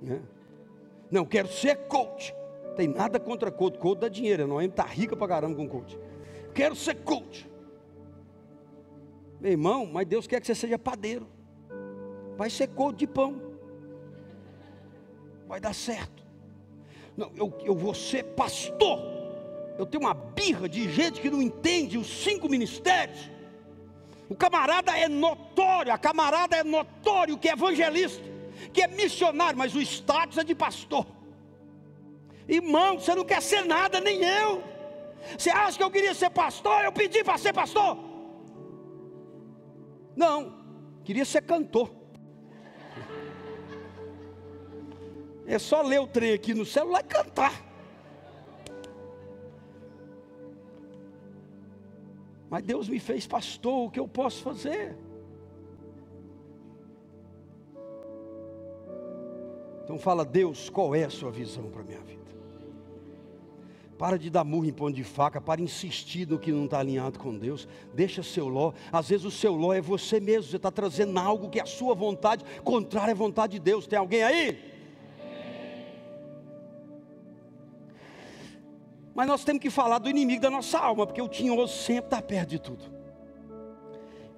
[0.00, 0.20] Né?
[1.10, 2.34] Não, quero ser coach.
[2.76, 3.78] Tem nada contra coach.
[3.78, 4.46] Coach dá dinheiro.
[4.46, 5.98] Não está rica para caramba com coach.
[6.54, 7.50] Quero ser coach.
[9.40, 11.26] Meu irmão, mas Deus quer que você seja padeiro.
[12.36, 13.40] Vai ser coach de pão.
[15.48, 16.24] Vai dar certo.
[17.16, 19.00] Não, eu, eu vou ser pastor.
[19.78, 23.30] Eu tenho uma birra de gente que não entende os cinco ministérios.
[24.28, 28.22] O camarada é notório, a camarada é notório que é evangelista,
[28.72, 31.06] que é missionário, mas o status é de pastor.
[32.48, 34.62] Irmão, você não quer ser nada, nem eu.
[35.36, 36.84] Você acha que eu queria ser pastor?
[36.84, 37.98] Eu pedi para ser pastor.
[40.14, 40.54] Não,
[41.04, 41.90] queria ser cantor.
[45.46, 47.65] É só ler o trem aqui no celular e cantar.
[52.48, 54.96] Mas Deus me fez pastor, o que eu posso fazer?
[59.84, 62.26] Então fala, Deus, qual é a sua visão para a minha vida?
[63.96, 67.18] Para de dar murro em ponto de faca, para insistir no que não está alinhado
[67.18, 67.66] com Deus.
[67.94, 68.72] Deixa seu ló.
[68.92, 70.50] Às vezes o seu ló é você mesmo.
[70.50, 73.86] Você está trazendo algo que é a sua vontade, contrária à vontade de Deus.
[73.86, 74.75] Tem alguém aí?
[79.16, 82.20] Mas nós temos que falar do inimigo da nossa alma, porque o tinhoso sempre está
[82.20, 82.84] perto de tudo.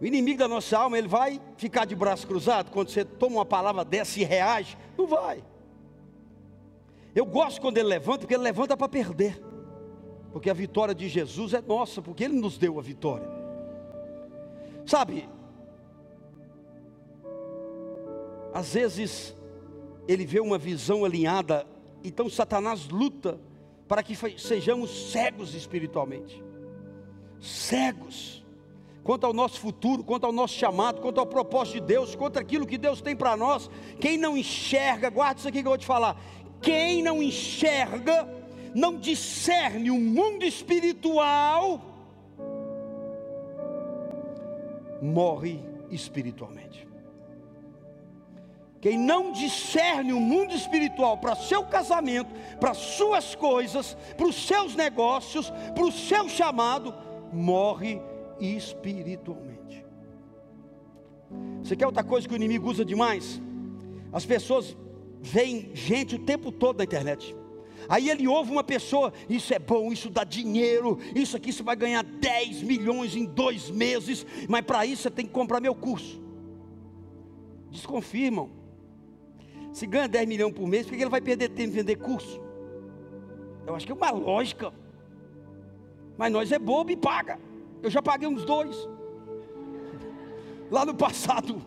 [0.01, 3.45] O inimigo da nossa alma, ele vai ficar de braço cruzado quando você toma uma
[3.45, 4.79] palavra dessa e reage?
[4.97, 5.43] Não vai.
[7.12, 9.43] Eu gosto quando ele levanta, porque ele levanta para perder.
[10.31, 13.29] Porque a vitória de Jesus é nossa, porque ele nos deu a vitória.
[14.87, 15.29] Sabe?
[18.55, 19.35] Às vezes
[20.07, 21.67] ele vê uma visão alinhada,
[22.05, 23.41] então Satanás luta
[23.88, 26.42] para que sejamos cegos espiritualmente.
[27.40, 28.44] Cegos
[29.03, 32.66] quanto ao nosso futuro, quanto ao nosso chamado, quanto ao propósito de Deus, quanto aquilo
[32.66, 33.70] que Deus tem para nós.
[33.98, 36.20] Quem não enxerga, guarda isso aqui que eu vou te falar.
[36.61, 38.29] Quem não enxerga,
[38.74, 41.81] não discerne o mundo espiritual,
[45.01, 46.88] morre espiritualmente.
[48.81, 54.77] Quem não discerne o mundo espiritual para seu casamento, para suas coisas, para os seus
[54.77, 56.95] negócios, para o seu chamado,
[57.33, 58.01] morre
[58.41, 59.85] espiritualmente.
[61.62, 63.43] Você quer outra coisa que o inimigo usa demais?
[64.12, 64.77] As pessoas
[65.21, 67.35] veem gente o tempo todo na internet.
[67.88, 71.77] Aí ele ouve uma pessoa, isso é bom, isso dá dinheiro, isso aqui você vai
[71.77, 76.23] ganhar 10 milhões em dois meses, mas para isso você tem que comprar meu curso.
[77.71, 78.58] Desconfirmam.
[79.79, 82.43] Se ganha 10 milhões por mês, por que ele vai perder tempo em vender curso?
[83.64, 84.73] Eu acho que é uma lógica.
[86.17, 87.38] Mas nós é bobo e paga.
[87.81, 88.77] Eu já paguei uns dois.
[90.69, 91.62] Lá no passado.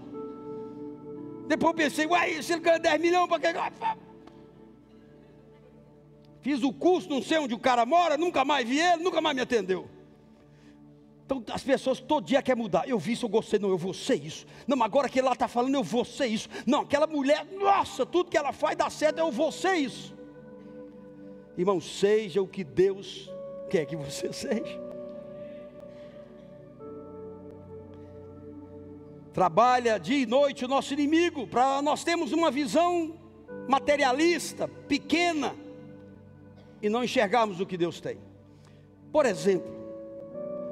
[1.48, 4.00] Depois eu pensei, uai, se ele ganha 10 milhões, para que.
[6.42, 9.34] Fiz o curso, não sei onde o cara mora, nunca mais vi ele, nunca mais
[9.34, 9.88] me atendeu.
[11.32, 12.86] Então as pessoas todo dia querem mudar.
[12.90, 14.46] Eu vi isso, eu gostei, não, eu vou ser isso.
[14.68, 16.50] Não, agora que lá está falando, eu vou ser isso.
[16.68, 20.14] Não, aquela mulher, nossa, tudo que ela faz dá certo, eu vou ser isso.
[21.58, 23.32] Irmão, seja o que Deus
[23.70, 24.82] quer que você seja.
[29.34, 33.16] Trabalha dia e noite o nosso inimigo, para nós termos uma visão
[33.70, 35.56] materialista, pequena,
[36.82, 38.18] e não enxergarmos o que Deus tem.
[39.14, 39.81] Por exemplo,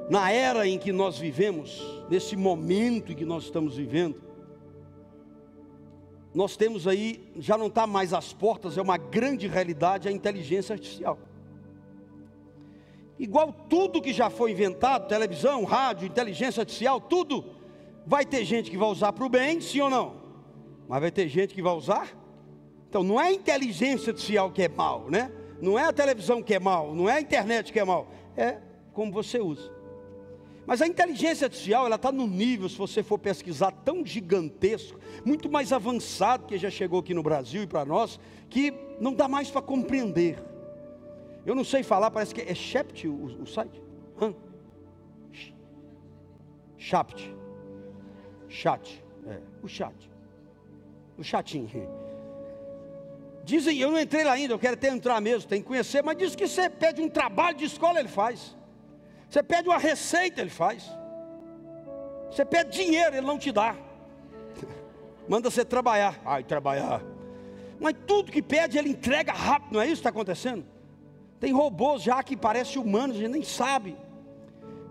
[0.09, 4.19] na era em que nós vivemos, nesse momento em que nós estamos vivendo,
[6.33, 10.73] nós temos aí, já não está mais às portas, é uma grande realidade a inteligência
[10.73, 11.17] artificial.
[13.19, 17.45] Igual tudo que já foi inventado, televisão, rádio, inteligência artificial, tudo,
[18.05, 20.15] vai ter gente que vai usar para o bem, sim ou não?
[20.87, 22.17] Mas vai ter gente que vai usar.
[22.89, 25.31] Então não é a inteligência artificial que é mal, né?
[25.61, 28.57] Não é a televisão que é mal, não é a internet que é mal, é
[28.93, 29.78] como você usa.
[30.69, 35.49] Mas a inteligência artificial, ela está no nível, se você for pesquisar, tão gigantesco, muito
[35.49, 39.49] mais avançado que já chegou aqui no Brasil e para nós, que não dá mais
[39.49, 40.37] para compreender.
[41.43, 43.81] Eu não sei falar, parece que é Shept o, o site?
[44.21, 44.31] Hã?
[46.77, 47.35] Shapt.
[48.47, 49.03] Chat.
[49.25, 50.11] É, o chat.
[51.17, 51.67] O chatinho.
[53.43, 56.15] Dizem, eu não entrei lá ainda, eu quero até entrar mesmo, tem que conhecer, mas
[56.15, 58.55] diz que você pede um trabalho de escola, ele faz.
[59.29, 60.89] Você pede uma receita, ele faz.
[62.31, 63.75] Você pede dinheiro, ele não te dá.
[65.27, 66.19] Manda você trabalhar.
[66.25, 67.03] Ai, trabalhar.
[67.79, 70.65] Mas tudo que pede, ele entrega rápido, não é isso que está acontecendo?
[71.39, 73.95] Tem robôs já que parecem humanos, a gente nem sabe.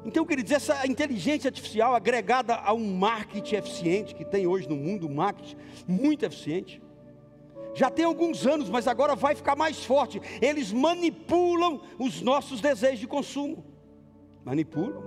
[0.05, 5.09] Então, queridos, essa inteligência artificial agregada a um marketing eficiente, que tem hoje no mundo,
[5.09, 6.81] um marketing muito eficiente,
[7.75, 10.23] já tem alguns anos, mas agora vai ficar mais forte.
[10.41, 13.68] Eles manipulam os nossos desejos de consumo
[14.45, 15.03] manipulam.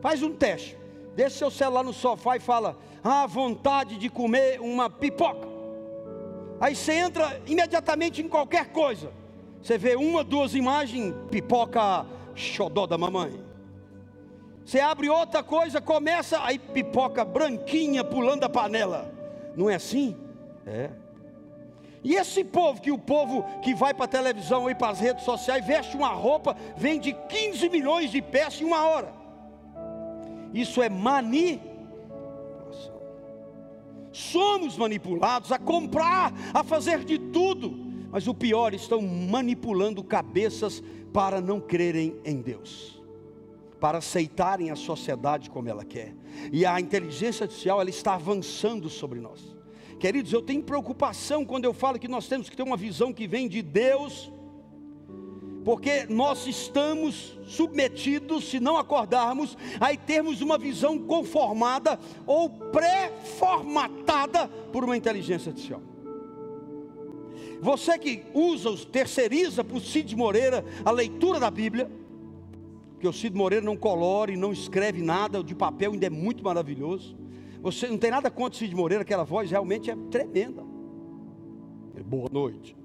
[0.00, 0.78] Faz um teste.
[1.14, 5.48] Deixa seu celular no sofá e fala: Ah, vontade de comer uma pipoca.
[6.60, 9.10] Aí você entra imediatamente em qualquer coisa.
[9.62, 13.42] Você vê uma, duas imagens, pipoca xodó da mamãe.
[14.64, 19.12] Você abre outra coisa, começa, aí pipoca branquinha pulando a panela.
[19.56, 20.16] Não é assim?
[20.66, 20.90] É.
[22.02, 25.24] E esse povo, que o povo que vai para a televisão e para as redes
[25.24, 29.12] sociais, veste uma roupa, vende 15 milhões de peças em uma hora.
[30.54, 31.70] Isso é manipulação.
[34.10, 37.90] Somos manipulados a comprar, a fazer de tudo.
[38.10, 40.82] Mas o pior, estão manipulando cabeças
[41.12, 43.00] para não crerem em Deus.
[43.78, 46.14] Para aceitarem a sociedade como ela quer.
[46.50, 49.59] E a inteligência artificial, ela está avançando sobre nós.
[50.00, 53.26] Queridos, eu tenho preocupação quando eu falo que nós temos que ter uma visão que
[53.26, 54.32] vem de Deus,
[55.62, 64.84] porque nós estamos submetidos, se não acordarmos, a termos uma visão conformada ou pré-formatada por
[64.84, 65.82] uma inteligência artificial.
[67.60, 71.90] Você que usa, terceiriza para o Cid Moreira a leitura da Bíblia,
[72.98, 77.19] que o Cid Moreira não colore, não escreve nada, de papel ainda é muito maravilhoso.
[77.62, 80.62] Você não tem nada contra o Cid Moreira, aquela voz realmente é tremenda.
[82.04, 82.76] Boa noite.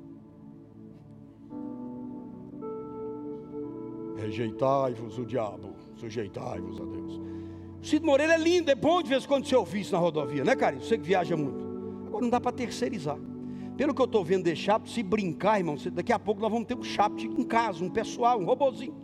[4.18, 7.22] Rejeitai-vos o diabo, sujeitai-vos a Deus.
[7.82, 10.00] O Cid Moreira é lindo, é bom de vez em quando você ouvir isso na
[10.00, 10.84] rodovia, né, carinho?
[10.84, 11.64] Você que viaja muito.
[12.08, 13.18] Agora não dá para terceirizar.
[13.78, 16.78] Pelo que eu estou vendo de se brincar, irmão, daqui a pouco nós vamos ter
[16.78, 18.96] um chapt em casa, um pessoal, um robozinho.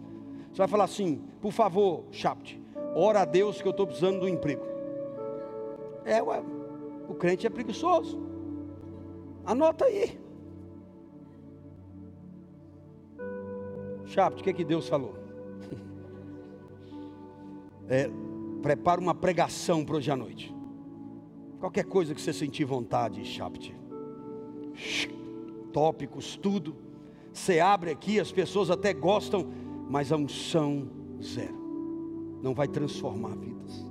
[0.51, 2.61] Você vai falar assim, por favor, chapt,
[2.95, 4.70] ora a Deus que eu estou precisando do emprego.
[6.05, 6.43] É, ué,
[7.07, 8.19] o crente é preguiçoso.
[9.45, 10.19] Anota aí.
[14.05, 15.15] Chapt, o que, é que Deus falou?
[17.89, 18.09] É,
[18.61, 20.55] prepara uma pregação para hoje à noite.
[21.59, 23.75] Qualquer coisa que você sentir vontade, Chapt.
[25.73, 26.73] Tópicos, tudo.
[27.33, 29.45] Você abre aqui, as pessoas até gostam,
[29.89, 30.87] mas a unção
[31.21, 31.59] zero.
[32.41, 33.85] Não vai transformar vidas.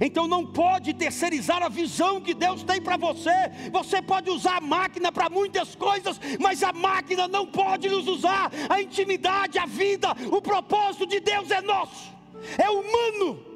[0.00, 3.30] Então não pode terceirizar a visão que Deus tem para você.
[3.72, 8.50] Você pode usar a máquina para muitas coisas, mas a máquina não pode nos usar.
[8.68, 12.12] A intimidade, a vida, o propósito de Deus é nosso,
[12.56, 13.46] é humano.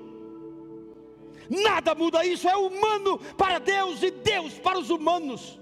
[1.48, 5.58] Nada muda isso, é humano para Deus e Deus para os humanos.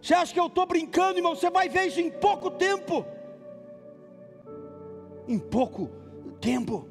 [0.00, 1.36] Você acha que eu estou brincando, irmão?
[1.36, 3.04] Você vai ver isso em pouco tempo.
[5.28, 5.90] Em pouco
[6.40, 6.88] tempo.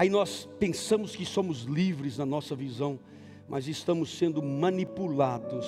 [0.00, 2.98] Aí nós pensamos que somos livres na nossa visão,
[3.46, 5.66] mas estamos sendo manipulados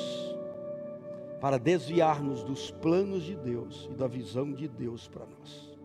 [1.38, 5.76] para desviar-nos dos planos de Deus e da visão de Deus para nós.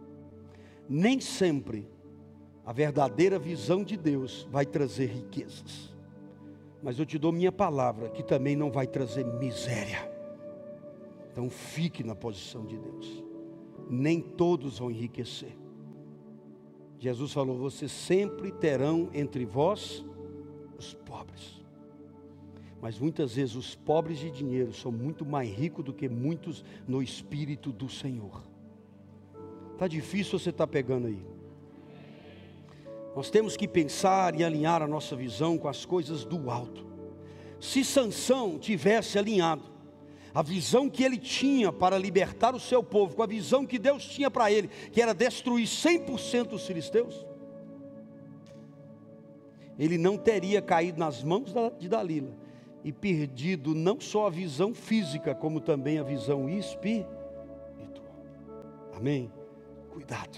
[0.88, 1.86] Nem sempre
[2.66, 5.94] a verdadeira visão de Deus vai trazer riquezas,
[6.82, 10.10] mas eu te dou minha palavra que também não vai trazer miséria.
[11.34, 13.26] Então fique na posição de Deus.
[13.90, 15.67] Nem todos vão enriquecer.
[17.00, 20.04] Jesus falou: Vocês sempre terão entre vós
[20.78, 21.62] os pobres.
[22.82, 27.02] Mas muitas vezes os pobres de dinheiro são muito mais ricos do que muitos no
[27.02, 28.44] espírito do Senhor.
[29.74, 31.26] Está difícil você estar tá pegando aí.
[33.16, 36.86] Nós temos que pensar e alinhar a nossa visão com as coisas do alto.
[37.60, 39.77] Se Sansão tivesse alinhado
[40.38, 44.06] a visão que ele tinha para libertar o seu povo, com a visão que Deus
[44.06, 47.26] tinha para ele, que era destruir 100% dos filisteus,
[49.80, 52.36] ele não teria caído nas mãos de Dalila
[52.84, 57.08] e perdido não só a visão física, como também a visão espiritual.
[58.94, 59.34] Amém?
[59.90, 60.38] Cuidado.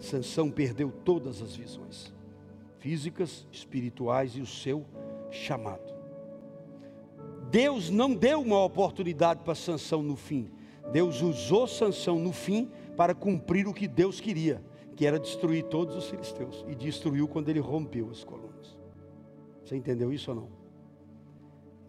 [0.00, 2.12] Sansão perdeu todas as visões
[2.80, 4.84] físicas, espirituais e o seu
[5.30, 6.01] chamado.
[7.52, 10.50] Deus não deu uma oportunidade para Sansão no fim.
[10.90, 14.64] Deus usou Sansão no fim para cumprir o que Deus queria,
[14.96, 18.74] que era destruir todos os filisteus e destruiu quando ele rompeu as colunas.
[19.62, 20.48] Você entendeu isso ou não?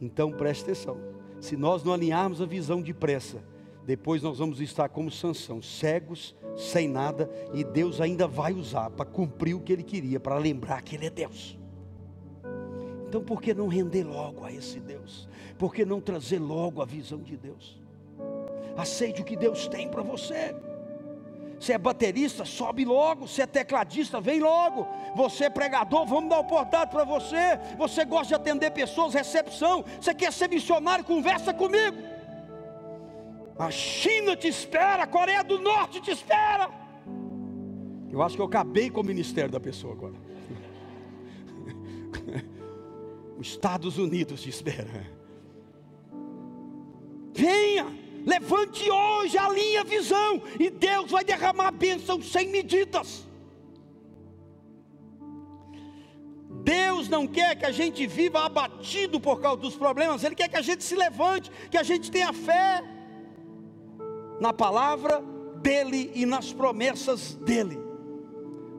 [0.01, 0.97] Então preste atenção.
[1.39, 3.41] Se nós não alinharmos a visão depressa,
[3.86, 9.05] depois nós vamos estar como Sansão, cegos, sem nada, e Deus ainda vai usar para
[9.05, 11.57] cumprir o que ele queria, para lembrar que ele é Deus.
[13.14, 15.30] Então por que não render logo a esse Deus?
[15.59, 17.80] Por que não trazer logo a visão de Deus?
[18.76, 20.55] Aceite o que Deus tem para você.
[21.59, 23.28] Você é baterista, sobe logo.
[23.28, 24.88] Você é tecladista, vem logo.
[25.16, 27.59] Você é pregador, vamos dar oportunidade para você.
[27.78, 29.86] Você gosta de atender pessoas, recepção.
[30.01, 31.97] Você quer ser missionário, conversa comigo.
[33.59, 36.68] A China te espera, a Coreia do Norte te espera.
[38.11, 40.22] Eu acho que eu acabei com o ministério da pessoa agora.
[43.44, 45.06] Os Estados Unidos te espera.
[47.34, 47.86] Venha.
[48.26, 53.28] Levante hoje, a visão, e Deus vai derramar bênção sem medidas.
[56.64, 60.56] Deus não quer que a gente viva abatido por causa dos problemas, Ele quer que
[60.56, 62.82] a gente se levante, que a gente tenha fé
[64.39, 65.22] na palavra
[65.62, 67.82] dEle e nas promessas dEle.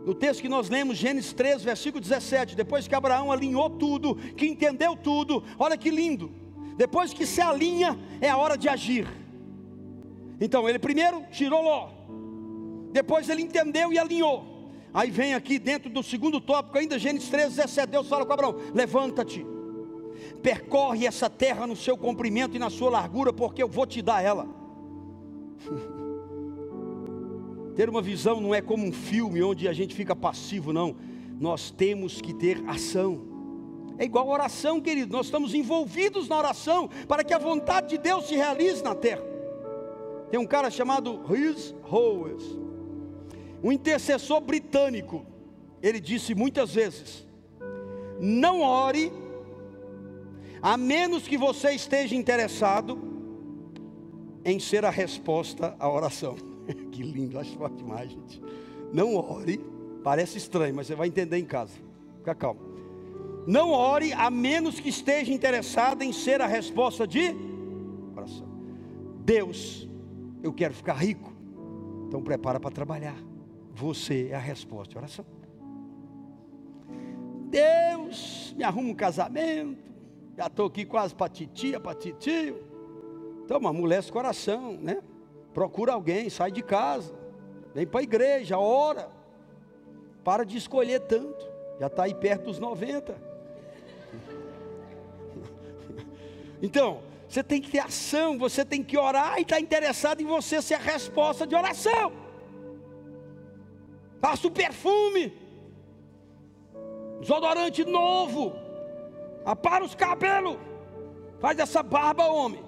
[0.05, 4.46] No texto que nós lemos, Gênesis 3, versículo 17, depois que Abraão alinhou tudo, que
[4.46, 6.30] entendeu tudo, olha que lindo,
[6.76, 9.09] depois que se alinha, é a hora de agir.
[10.38, 11.88] Então ele primeiro tirou Ló,
[12.92, 14.52] depois ele entendeu e alinhou.
[14.92, 18.57] Aí vem aqui dentro do segundo tópico, ainda Gênesis 13, 17, Deus fala com Abraão:
[18.74, 19.44] levanta-te,
[20.42, 24.22] percorre essa terra no seu comprimento e na sua largura, porque eu vou te dar
[24.22, 24.46] ela.
[27.75, 30.97] ter uma visão não é como um filme onde a gente fica passivo, não.
[31.41, 33.20] Nós temos que ter ação.
[33.99, 35.12] É igual oração, querido.
[35.12, 39.22] Nós estamos envolvidos na oração para que a vontade de Deus se realize na terra.
[40.31, 42.45] Tem um cara chamado Rhys Howes,
[43.62, 45.27] um intercessor britânico.
[45.83, 47.27] Ele disse muitas vezes:
[48.20, 49.12] Não ore,
[50.62, 52.99] a menos que você esteja interessado
[54.45, 56.53] em ser a resposta à oração.
[56.91, 58.43] que lindo, acho forte demais, gente.
[58.93, 59.59] Não ore,
[60.03, 61.75] parece estranho, mas você vai entender em casa.
[62.19, 62.61] Fica calmo.
[63.47, 67.35] Não ore a menos que esteja interessado em ser a resposta de
[68.17, 68.47] oração.
[69.25, 69.89] Deus
[70.43, 71.33] eu quero ficar rico.
[72.07, 73.17] Então prepara para trabalhar.
[73.75, 75.25] Você é a resposta de oração.
[77.49, 79.83] Deus, me arruma um casamento.
[80.37, 82.62] Já estou aqui quase para titia, para titio.
[83.45, 85.03] Então, uma mulher coração, né?
[85.55, 87.14] Procura alguém, sai de casa.
[87.72, 89.09] Vem para a igreja, ora.
[90.24, 91.46] Para de escolher tanto.
[91.78, 93.14] Já está aí perto dos 90.
[96.62, 100.62] Então, você tem que ter ação, você tem que orar e está interessado em você
[100.62, 102.12] ser a resposta de oração.
[104.18, 105.36] Passa o perfume,
[107.20, 108.55] desodorante novo,
[109.44, 110.57] apara os cabelos,
[111.38, 112.64] faz essa barba, homem.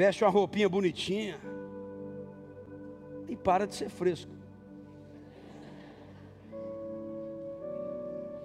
[0.00, 1.38] Veste uma roupinha bonitinha
[3.28, 4.32] e para de ser fresco.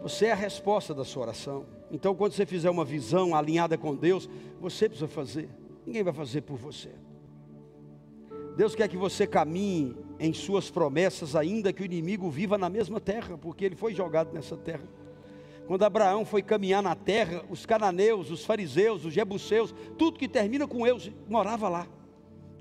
[0.02, 1.66] Você é a resposta da sua oração.
[1.90, 4.30] Então, quando você fizer uma visão alinhada com Deus,
[4.60, 5.48] você precisa fazer,
[5.86, 6.90] ninguém vai fazer por você.
[8.58, 13.00] Deus quer que você caminhe em suas promessas, ainda que o inimigo viva na mesma
[13.00, 14.84] terra, porque ele foi jogado nessa terra.
[15.68, 20.68] Quando Abraão foi caminhar na terra, os cananeus, os fariseus, os jebuseus, tudo que termina
[20.68, 20.98] com eu,
[21.28, 21.88] morava lá,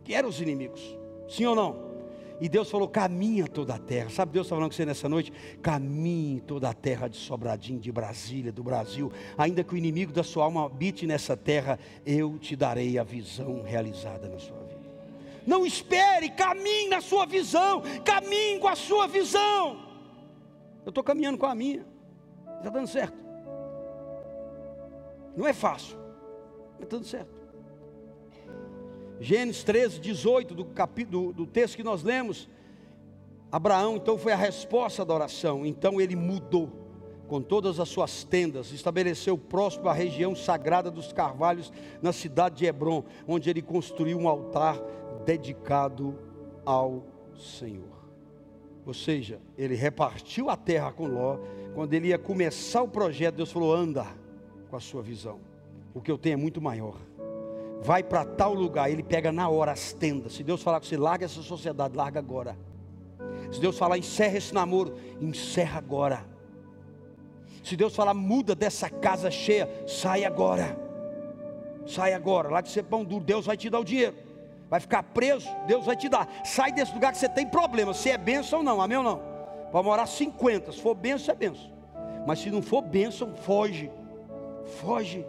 [0.03, 0.97] que eram os inimigos.
[1.29, 1.95] Sim ou não?
[2.41, 4.11] E Deus falou: caminha toda a terra.
[4.11, 5.33] Sabe, Deus está falando com você nessa noite?
[5.63, 9.13] Caminhe toda a terra de Sobradinho, de Brasília, do Brasil.
[9.39, 13.63] Ainda que o inimigo da sua alma habite nessa terra, eu te darei a visão
[13.63, 14.75] realizada na sua vida.
[15.47, 19.85] Não espere, caminhe na sua visão, caminhe com a sua visão.
[20.85, 21.87] Eu estou caminhando com a minha,
[22.59, 23.17] está dando certo.
[25.37, 25.97] Não é fácil,
[26.75, 27.35] mas está dando certo.
[29.21, 32.49] Gênesis 13, 18, do, capítulo, do texto que nós lemos.
[33.51, 35.65] Abraão, então, foi a resposta da oração.
[35.65, 36.69] Então ele mudou
[37.29, 42.67] com todas as suas tendas, estabeleceu próximo à região sagrada dos carvalhos, na cidade de
[42.67, 44.79] Hebron, onde ele construiu um altar
[45.25, 46.19] dedicado
[46.67, 47.05] ao
[47.37, 47.95] Senhor.
[48.87, 51.39] Ou seja, ele repartiu a terra com Ló.
[51.75, 54.07] Quando ele ia começar o projeto, Deus falou: anda
[54.71, 55.41] com a sua visão.
[55.93, 56.97] O que eu tenho é muito maior
[57.85, 60.33] vai para tal lugar, ele pega na hora as tendas.
[60.33, 62.57] Se Deus falar que você larga essa sociedade, larga agora.
[63.53, 66.25] Se Deus falar encerra esse namoro, encerra agora.
[67.63, 70.81] Se Deus falar muda dessa casa cheia, sai agora.
[71.87, 74.15] Sai agora, lá de ser pão duro, Deus vai te dar o dinheiro.
[74.71, 76.27] Vai ficar preso, Deus vai te dar.
[76.43, 79.34] Sai desse lugar que você tem problema, se é bênção ou não, amém ou não?
[79.75, 81.69] Pode morar 50, se for bênção, é bênção.
[82.25, 83.91] Mas se não for bênção, foge.
[84.79, 85.27] Foge.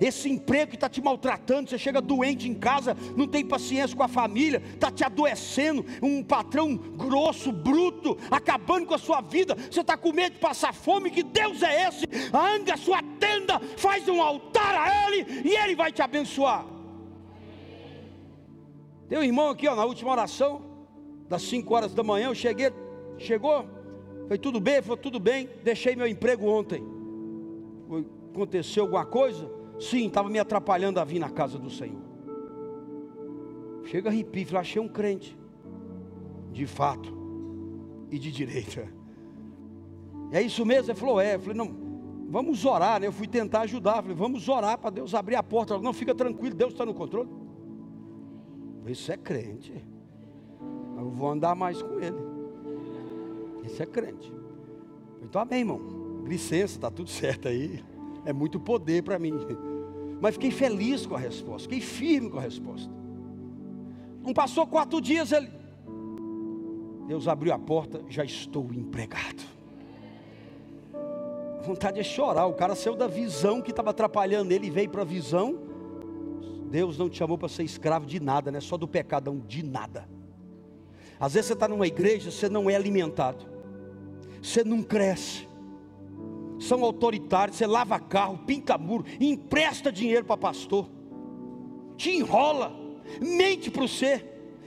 [0.00, 4.02] Esse emprego que está te maltratando, você chega doente em casa, não tem paciência com
[4.02, 9.82] a família, está te adoecendo, um patrão grosso, bruto, acabando com a sua vida, você
[9.82, 12.06] está com medo de passar fome, que Deus é esse?
[12.32, 16.64] Ande a sua tenda, faz um altar a Ele e Ele vai te abençoar.
[19.10, 20.62] Tem um irmão aqui, ó, na última oração,
[21.28, 22.72] das 5 horas da manhã, eu cheguei,
[23.18, 23.73] chegou,
[24.28, 26.82] foi tudo bem, foi tudo bem, deixei meu emprego ontem.
[28.32, 29.50] Aconteceu alguma coisa?
[29.78, 32.02] Sim, estava me atrapalhando a vir na casa do Senhor.
[33.84, 35.38] Chega a arrepio, falei, achei um crente.
[36.52, 37.12] De fato.
[38.10, 38.88] E de direita.
[40.30, 40.90] É isso mesmo?
[40.90, 41.34] Ele falou, é.
[41.34, 41.76] Eu falei, não,
[42.28, 43.06] vamos orar, né?
[43.06, 44.02] Eu fui tentar ajudar.
[44.02, 45.78] falei, vamos orar para Deus abrir a porta.
[45.78, 47.28] Não, fica tranquilo, Deus está no controle.
[48.86, 49.72] Isso é crente.
[50.96, 52.33] Eu vou andar mais com ele.
[53.64, 54.32] Isso é crente.
[55.22, 55.80] Então, amém, irmão.
[56.26, 57.82] Licença, está tudo certo aí
[58.24, 59.34] é muito poder para mim.
[60.20, 62.90] Mas fiquei feliz com a resposta, fiquei firme com a resposta.
[64.22, 65.50] Não passou quatro dias, ele.
[67.06, 69.42] Deus abriu a porta, já estou empregado.
[71.58, 72.46] A vontade é chorar.
[72.46, 75.58] O cara saiu da visão que estava atrapalhando ele e veio para a visão.
[76.70, 78.60] Deus não te chamou para ser escravo de nada, né?
[78.60, 80.08] Só do pecadão, de nada.
[81.20, 83.46] Às vezes você está numa igreja, você não é alimentado,
[84.44, 85.48] você não cresce.
[86.58, 90.88] São autoritários, você lava carro, pinta muro, empresta dinheiro para pastor,
[91.96, 92.72] te enrola,
[93.20, 94.24] mente para você,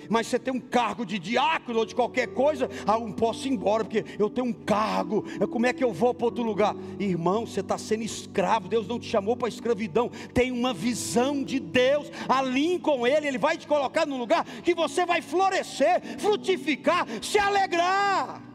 [0.09, 3.51] mas você tem um cargo de diácono ou de qualquer coisa, ah, não posso ir
[3.51, 6.75] embora, porque eu tenho um cargo, como é que eu vou para outro lugar?
[6.99, 11.59] Irmão, você está sendo escravo, Deus não te chamou para escravidão, tem uma visão de
[11.59, 17.07] Deus, alinhe com Ele, Ele vai te colocar no lugar que você vai florescer, frutificar,
[17.21, 18.46] se alegrar.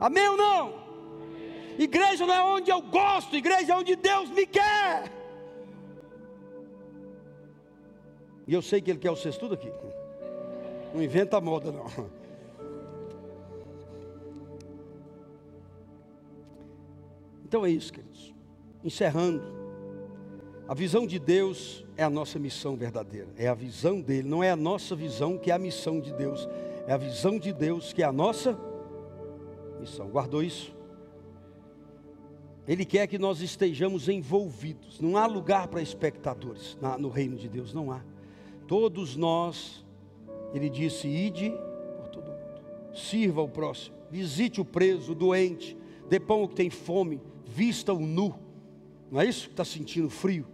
[0.00, 0.74] Amém ou não?
[1.78, 5.12] Igreja não é onde eu gosto, igreja é onde Deus me quer.
[8.46, 9.70] E eu sei que Ele quer vocês tudo aqui.
[10.94, 11.86] Não inventa moda, não.
[17.44, 18.34] Então é isso, queridos.
[18.84, 19.42] Encerrando.
[20.68, 23.28] A visão de Deus é a nossa missão verdadeira.
[23.38, 26.46] É a visão dele, não é a nossa visão que é a missão de Deus.
[26.86, 28.67] É a visão de Deus que é a nossa missão.
[30.10, 30.76] Guardou isso?
[32.66, 35.00] Ele quer que nós estejamos envolvidos.
[35.00, 38.02] Não há lugar para espectadores no reino de Deus, não há.
[38.66, 39.84] Todos nós,
[40.52, 41.50] ele disse: ide
[41.96, 42.60] por todo mundo,
[42.94, 45.74] sirva o próximo, visite o preso, o doente,
[46.10, 48.34] dê pão ao que tem fome, vista o nu.
[49.10, 50.46] Não é isso que está sentindo frio?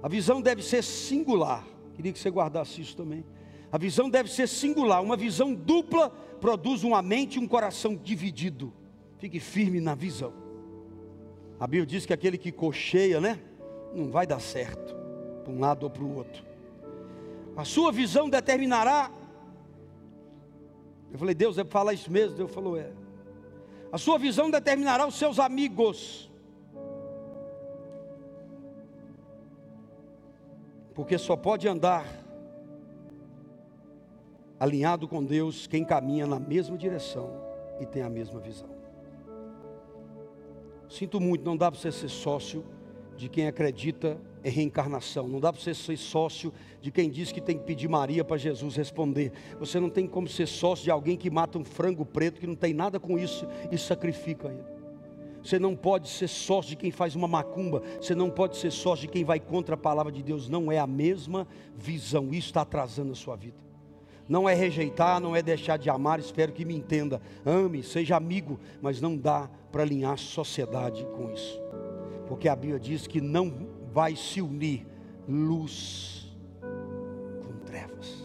[0.00, 1.66] A visão deve ser singular.
[1.94, 3.24] Queria que você guardasse isso também.
[3.72, 5.02] A visão deve ser singular.
[5.02, 6.10] Uma visão dupla
[6.40, 8.72] produz uma mente e um coração dividido.
[9.18, 10.32] Fique firme na visão.
[11.58, 13.38] A Bíblia diz que aquele que cocheia, né?
[13.94, 14.94] Não vai dar certo,
[15.44, 16.42] para um lado ou para o outro.
[17.56, 19.10] A sua visão determinará.
[21.12, 22.36] Eu falei, Deus, é para falar isso mesmo?
[22.36, 22.90] Deus falou, é.
[23.92, 26.30] A sua visão determinará os seus amigos.
[30.94, 32.06] Porque só pode andar
[34.60, 37.30] alinhado com Deus quem caminha na mesma direção
[37.80, 38.68] e tem a mesma visão.
[40.86, 42.62] Sinto muito, não dá para você ser sócio
[43.16, 45.26] de quem acredita em reencarnação.
[45.26, 48.36] Não dá para você ser sócio de quem diz que tem que pedir Maria para
[48.36, 49.32] Jesus responder.
[49.58, 52.54] Você não tem como ser sócio de alguém que mata um frango preto que não
[52.54, 54.80] tem nada com isso e sacrifica ele.
[55.42, 57.82] Você não pode ser sócio de quem faz uma macumba.
[58.00, 60.48] Você não pode ser sócio de quem vai contra a palavra de Deus.
[60.48, 62.28] Não é a mesma visão.
[62.28, 63.69] Isso está atrasando a sua vida.
[64.30, 66.20] Não é rejeitar, não é deixar de amar.
[66.20, 67.20] Espero que me entenda.
[67.44, 71.60] Ame, seja amigo, mas não dá para alinhar sociedade com isso.
[72.28, 74.86] Porque a Bíblia diz que não vai se unir
[75.28, 78.24] luz com trevas.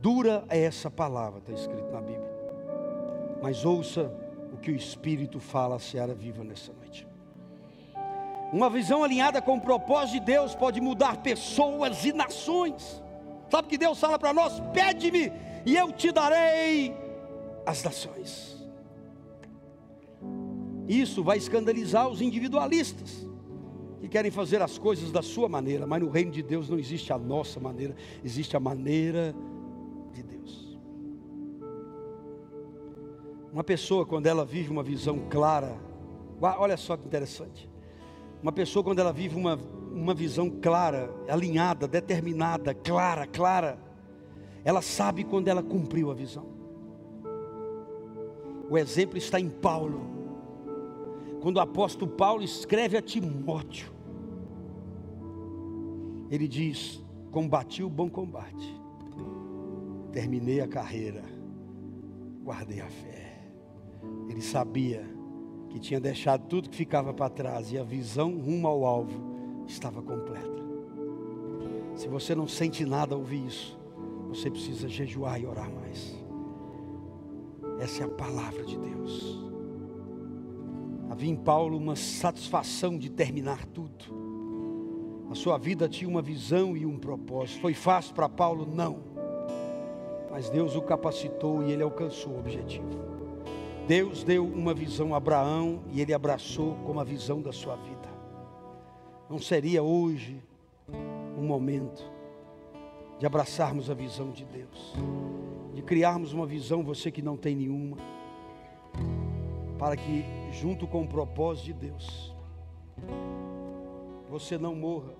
[0.00, 2.32] Dura é essa palavra, está escrito na Bíblia.
[3.42, 4.10] Mas ouça
[4.54, 7.06] o que o Espírito fala a Seara Viva nessa noite.
[8.50, 13.03] Uma visão alinhada com o propósito de Deus pode mudar pessoas e nações.
[13.50, 14.60] Sabe que Deus fala para nós?
[14.72, 15.32] Pede-me
[15.64, 16.94] e eu te darei
[17.66, 18.54] as nações.
[20.88, 23.26] Isso vai escandalizar os individualistas
[24.00, 27.12] que querem fazer as coisas da sua maneira, mas no reino de Deus não existe
[27.12, 29.34] a nossa maneira, existe a maneira
[30.12, 30.78] de Deus.
[33.50, 35.74] Uma pessoa, quando ela vive uma visão clara,
[36.40, 37.70] olha só que interessante.
[38.42, 39.58] Uma pessoa, quando ela vive uma,
[39.94, 43.78] uma visão clara, alinhada, determinada, clara, clara,
[44.64, 46.46] ela sabe quando ela cumpriu a visão.
[48.68, 50.14] O exemplo está em Paulo
[51.44, 53.92] quando o apóstolo Paulo escreve a Timóteo,
[56.30, 58.74] ele diz: Combati o bom combate,
[60.10, 61.22] terminei a carreira,
[62.42, 63.44] guardei a fé.
[64.26, 65.04] Ele sabia
[65.68, 69.33] que tinha deixado tudo que ficava para trás e a visão rumo ao alvo
[69.66, 70.62] estava completa.
[71.96, 73.78] Se você não sente nada ao ouvir isso,
[74.28, 76.14] você precisa jejuar e orar mais.
[77.78, 79.44] Essa é a palavra de Deus.
[81.10, 84.24] Havia em Paulo uma satisfação de terminar tudo.
[85.30, 87.60] A sua vida tinha uma visão e um propósito.
[87.60, 88.66] Foi fácil para Paulo?
[88.66, 88.98] Não.
[90.30, 92.88] Mas Deus o capacitou e ele alcançou o objetivo.
[93.86, 98.13] Deus deu uma visão a Abraão e ele abraçou como a visão da sua vida.
[99.28, 100.42] Não seria hoje
[101.38, 102.10] um momento
[103.18, 104.94] de abraçarmos a visão de Deus,
[105.72, 107.96] de criarmos uma visão, você que não tem nenhuma
[109.78, 112.34] para que, junto com o propósito de Deus,
[114.30, 115.14] você não morra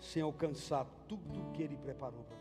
[0.00, 2.39] sem alcançar tudo que Ele preparou para.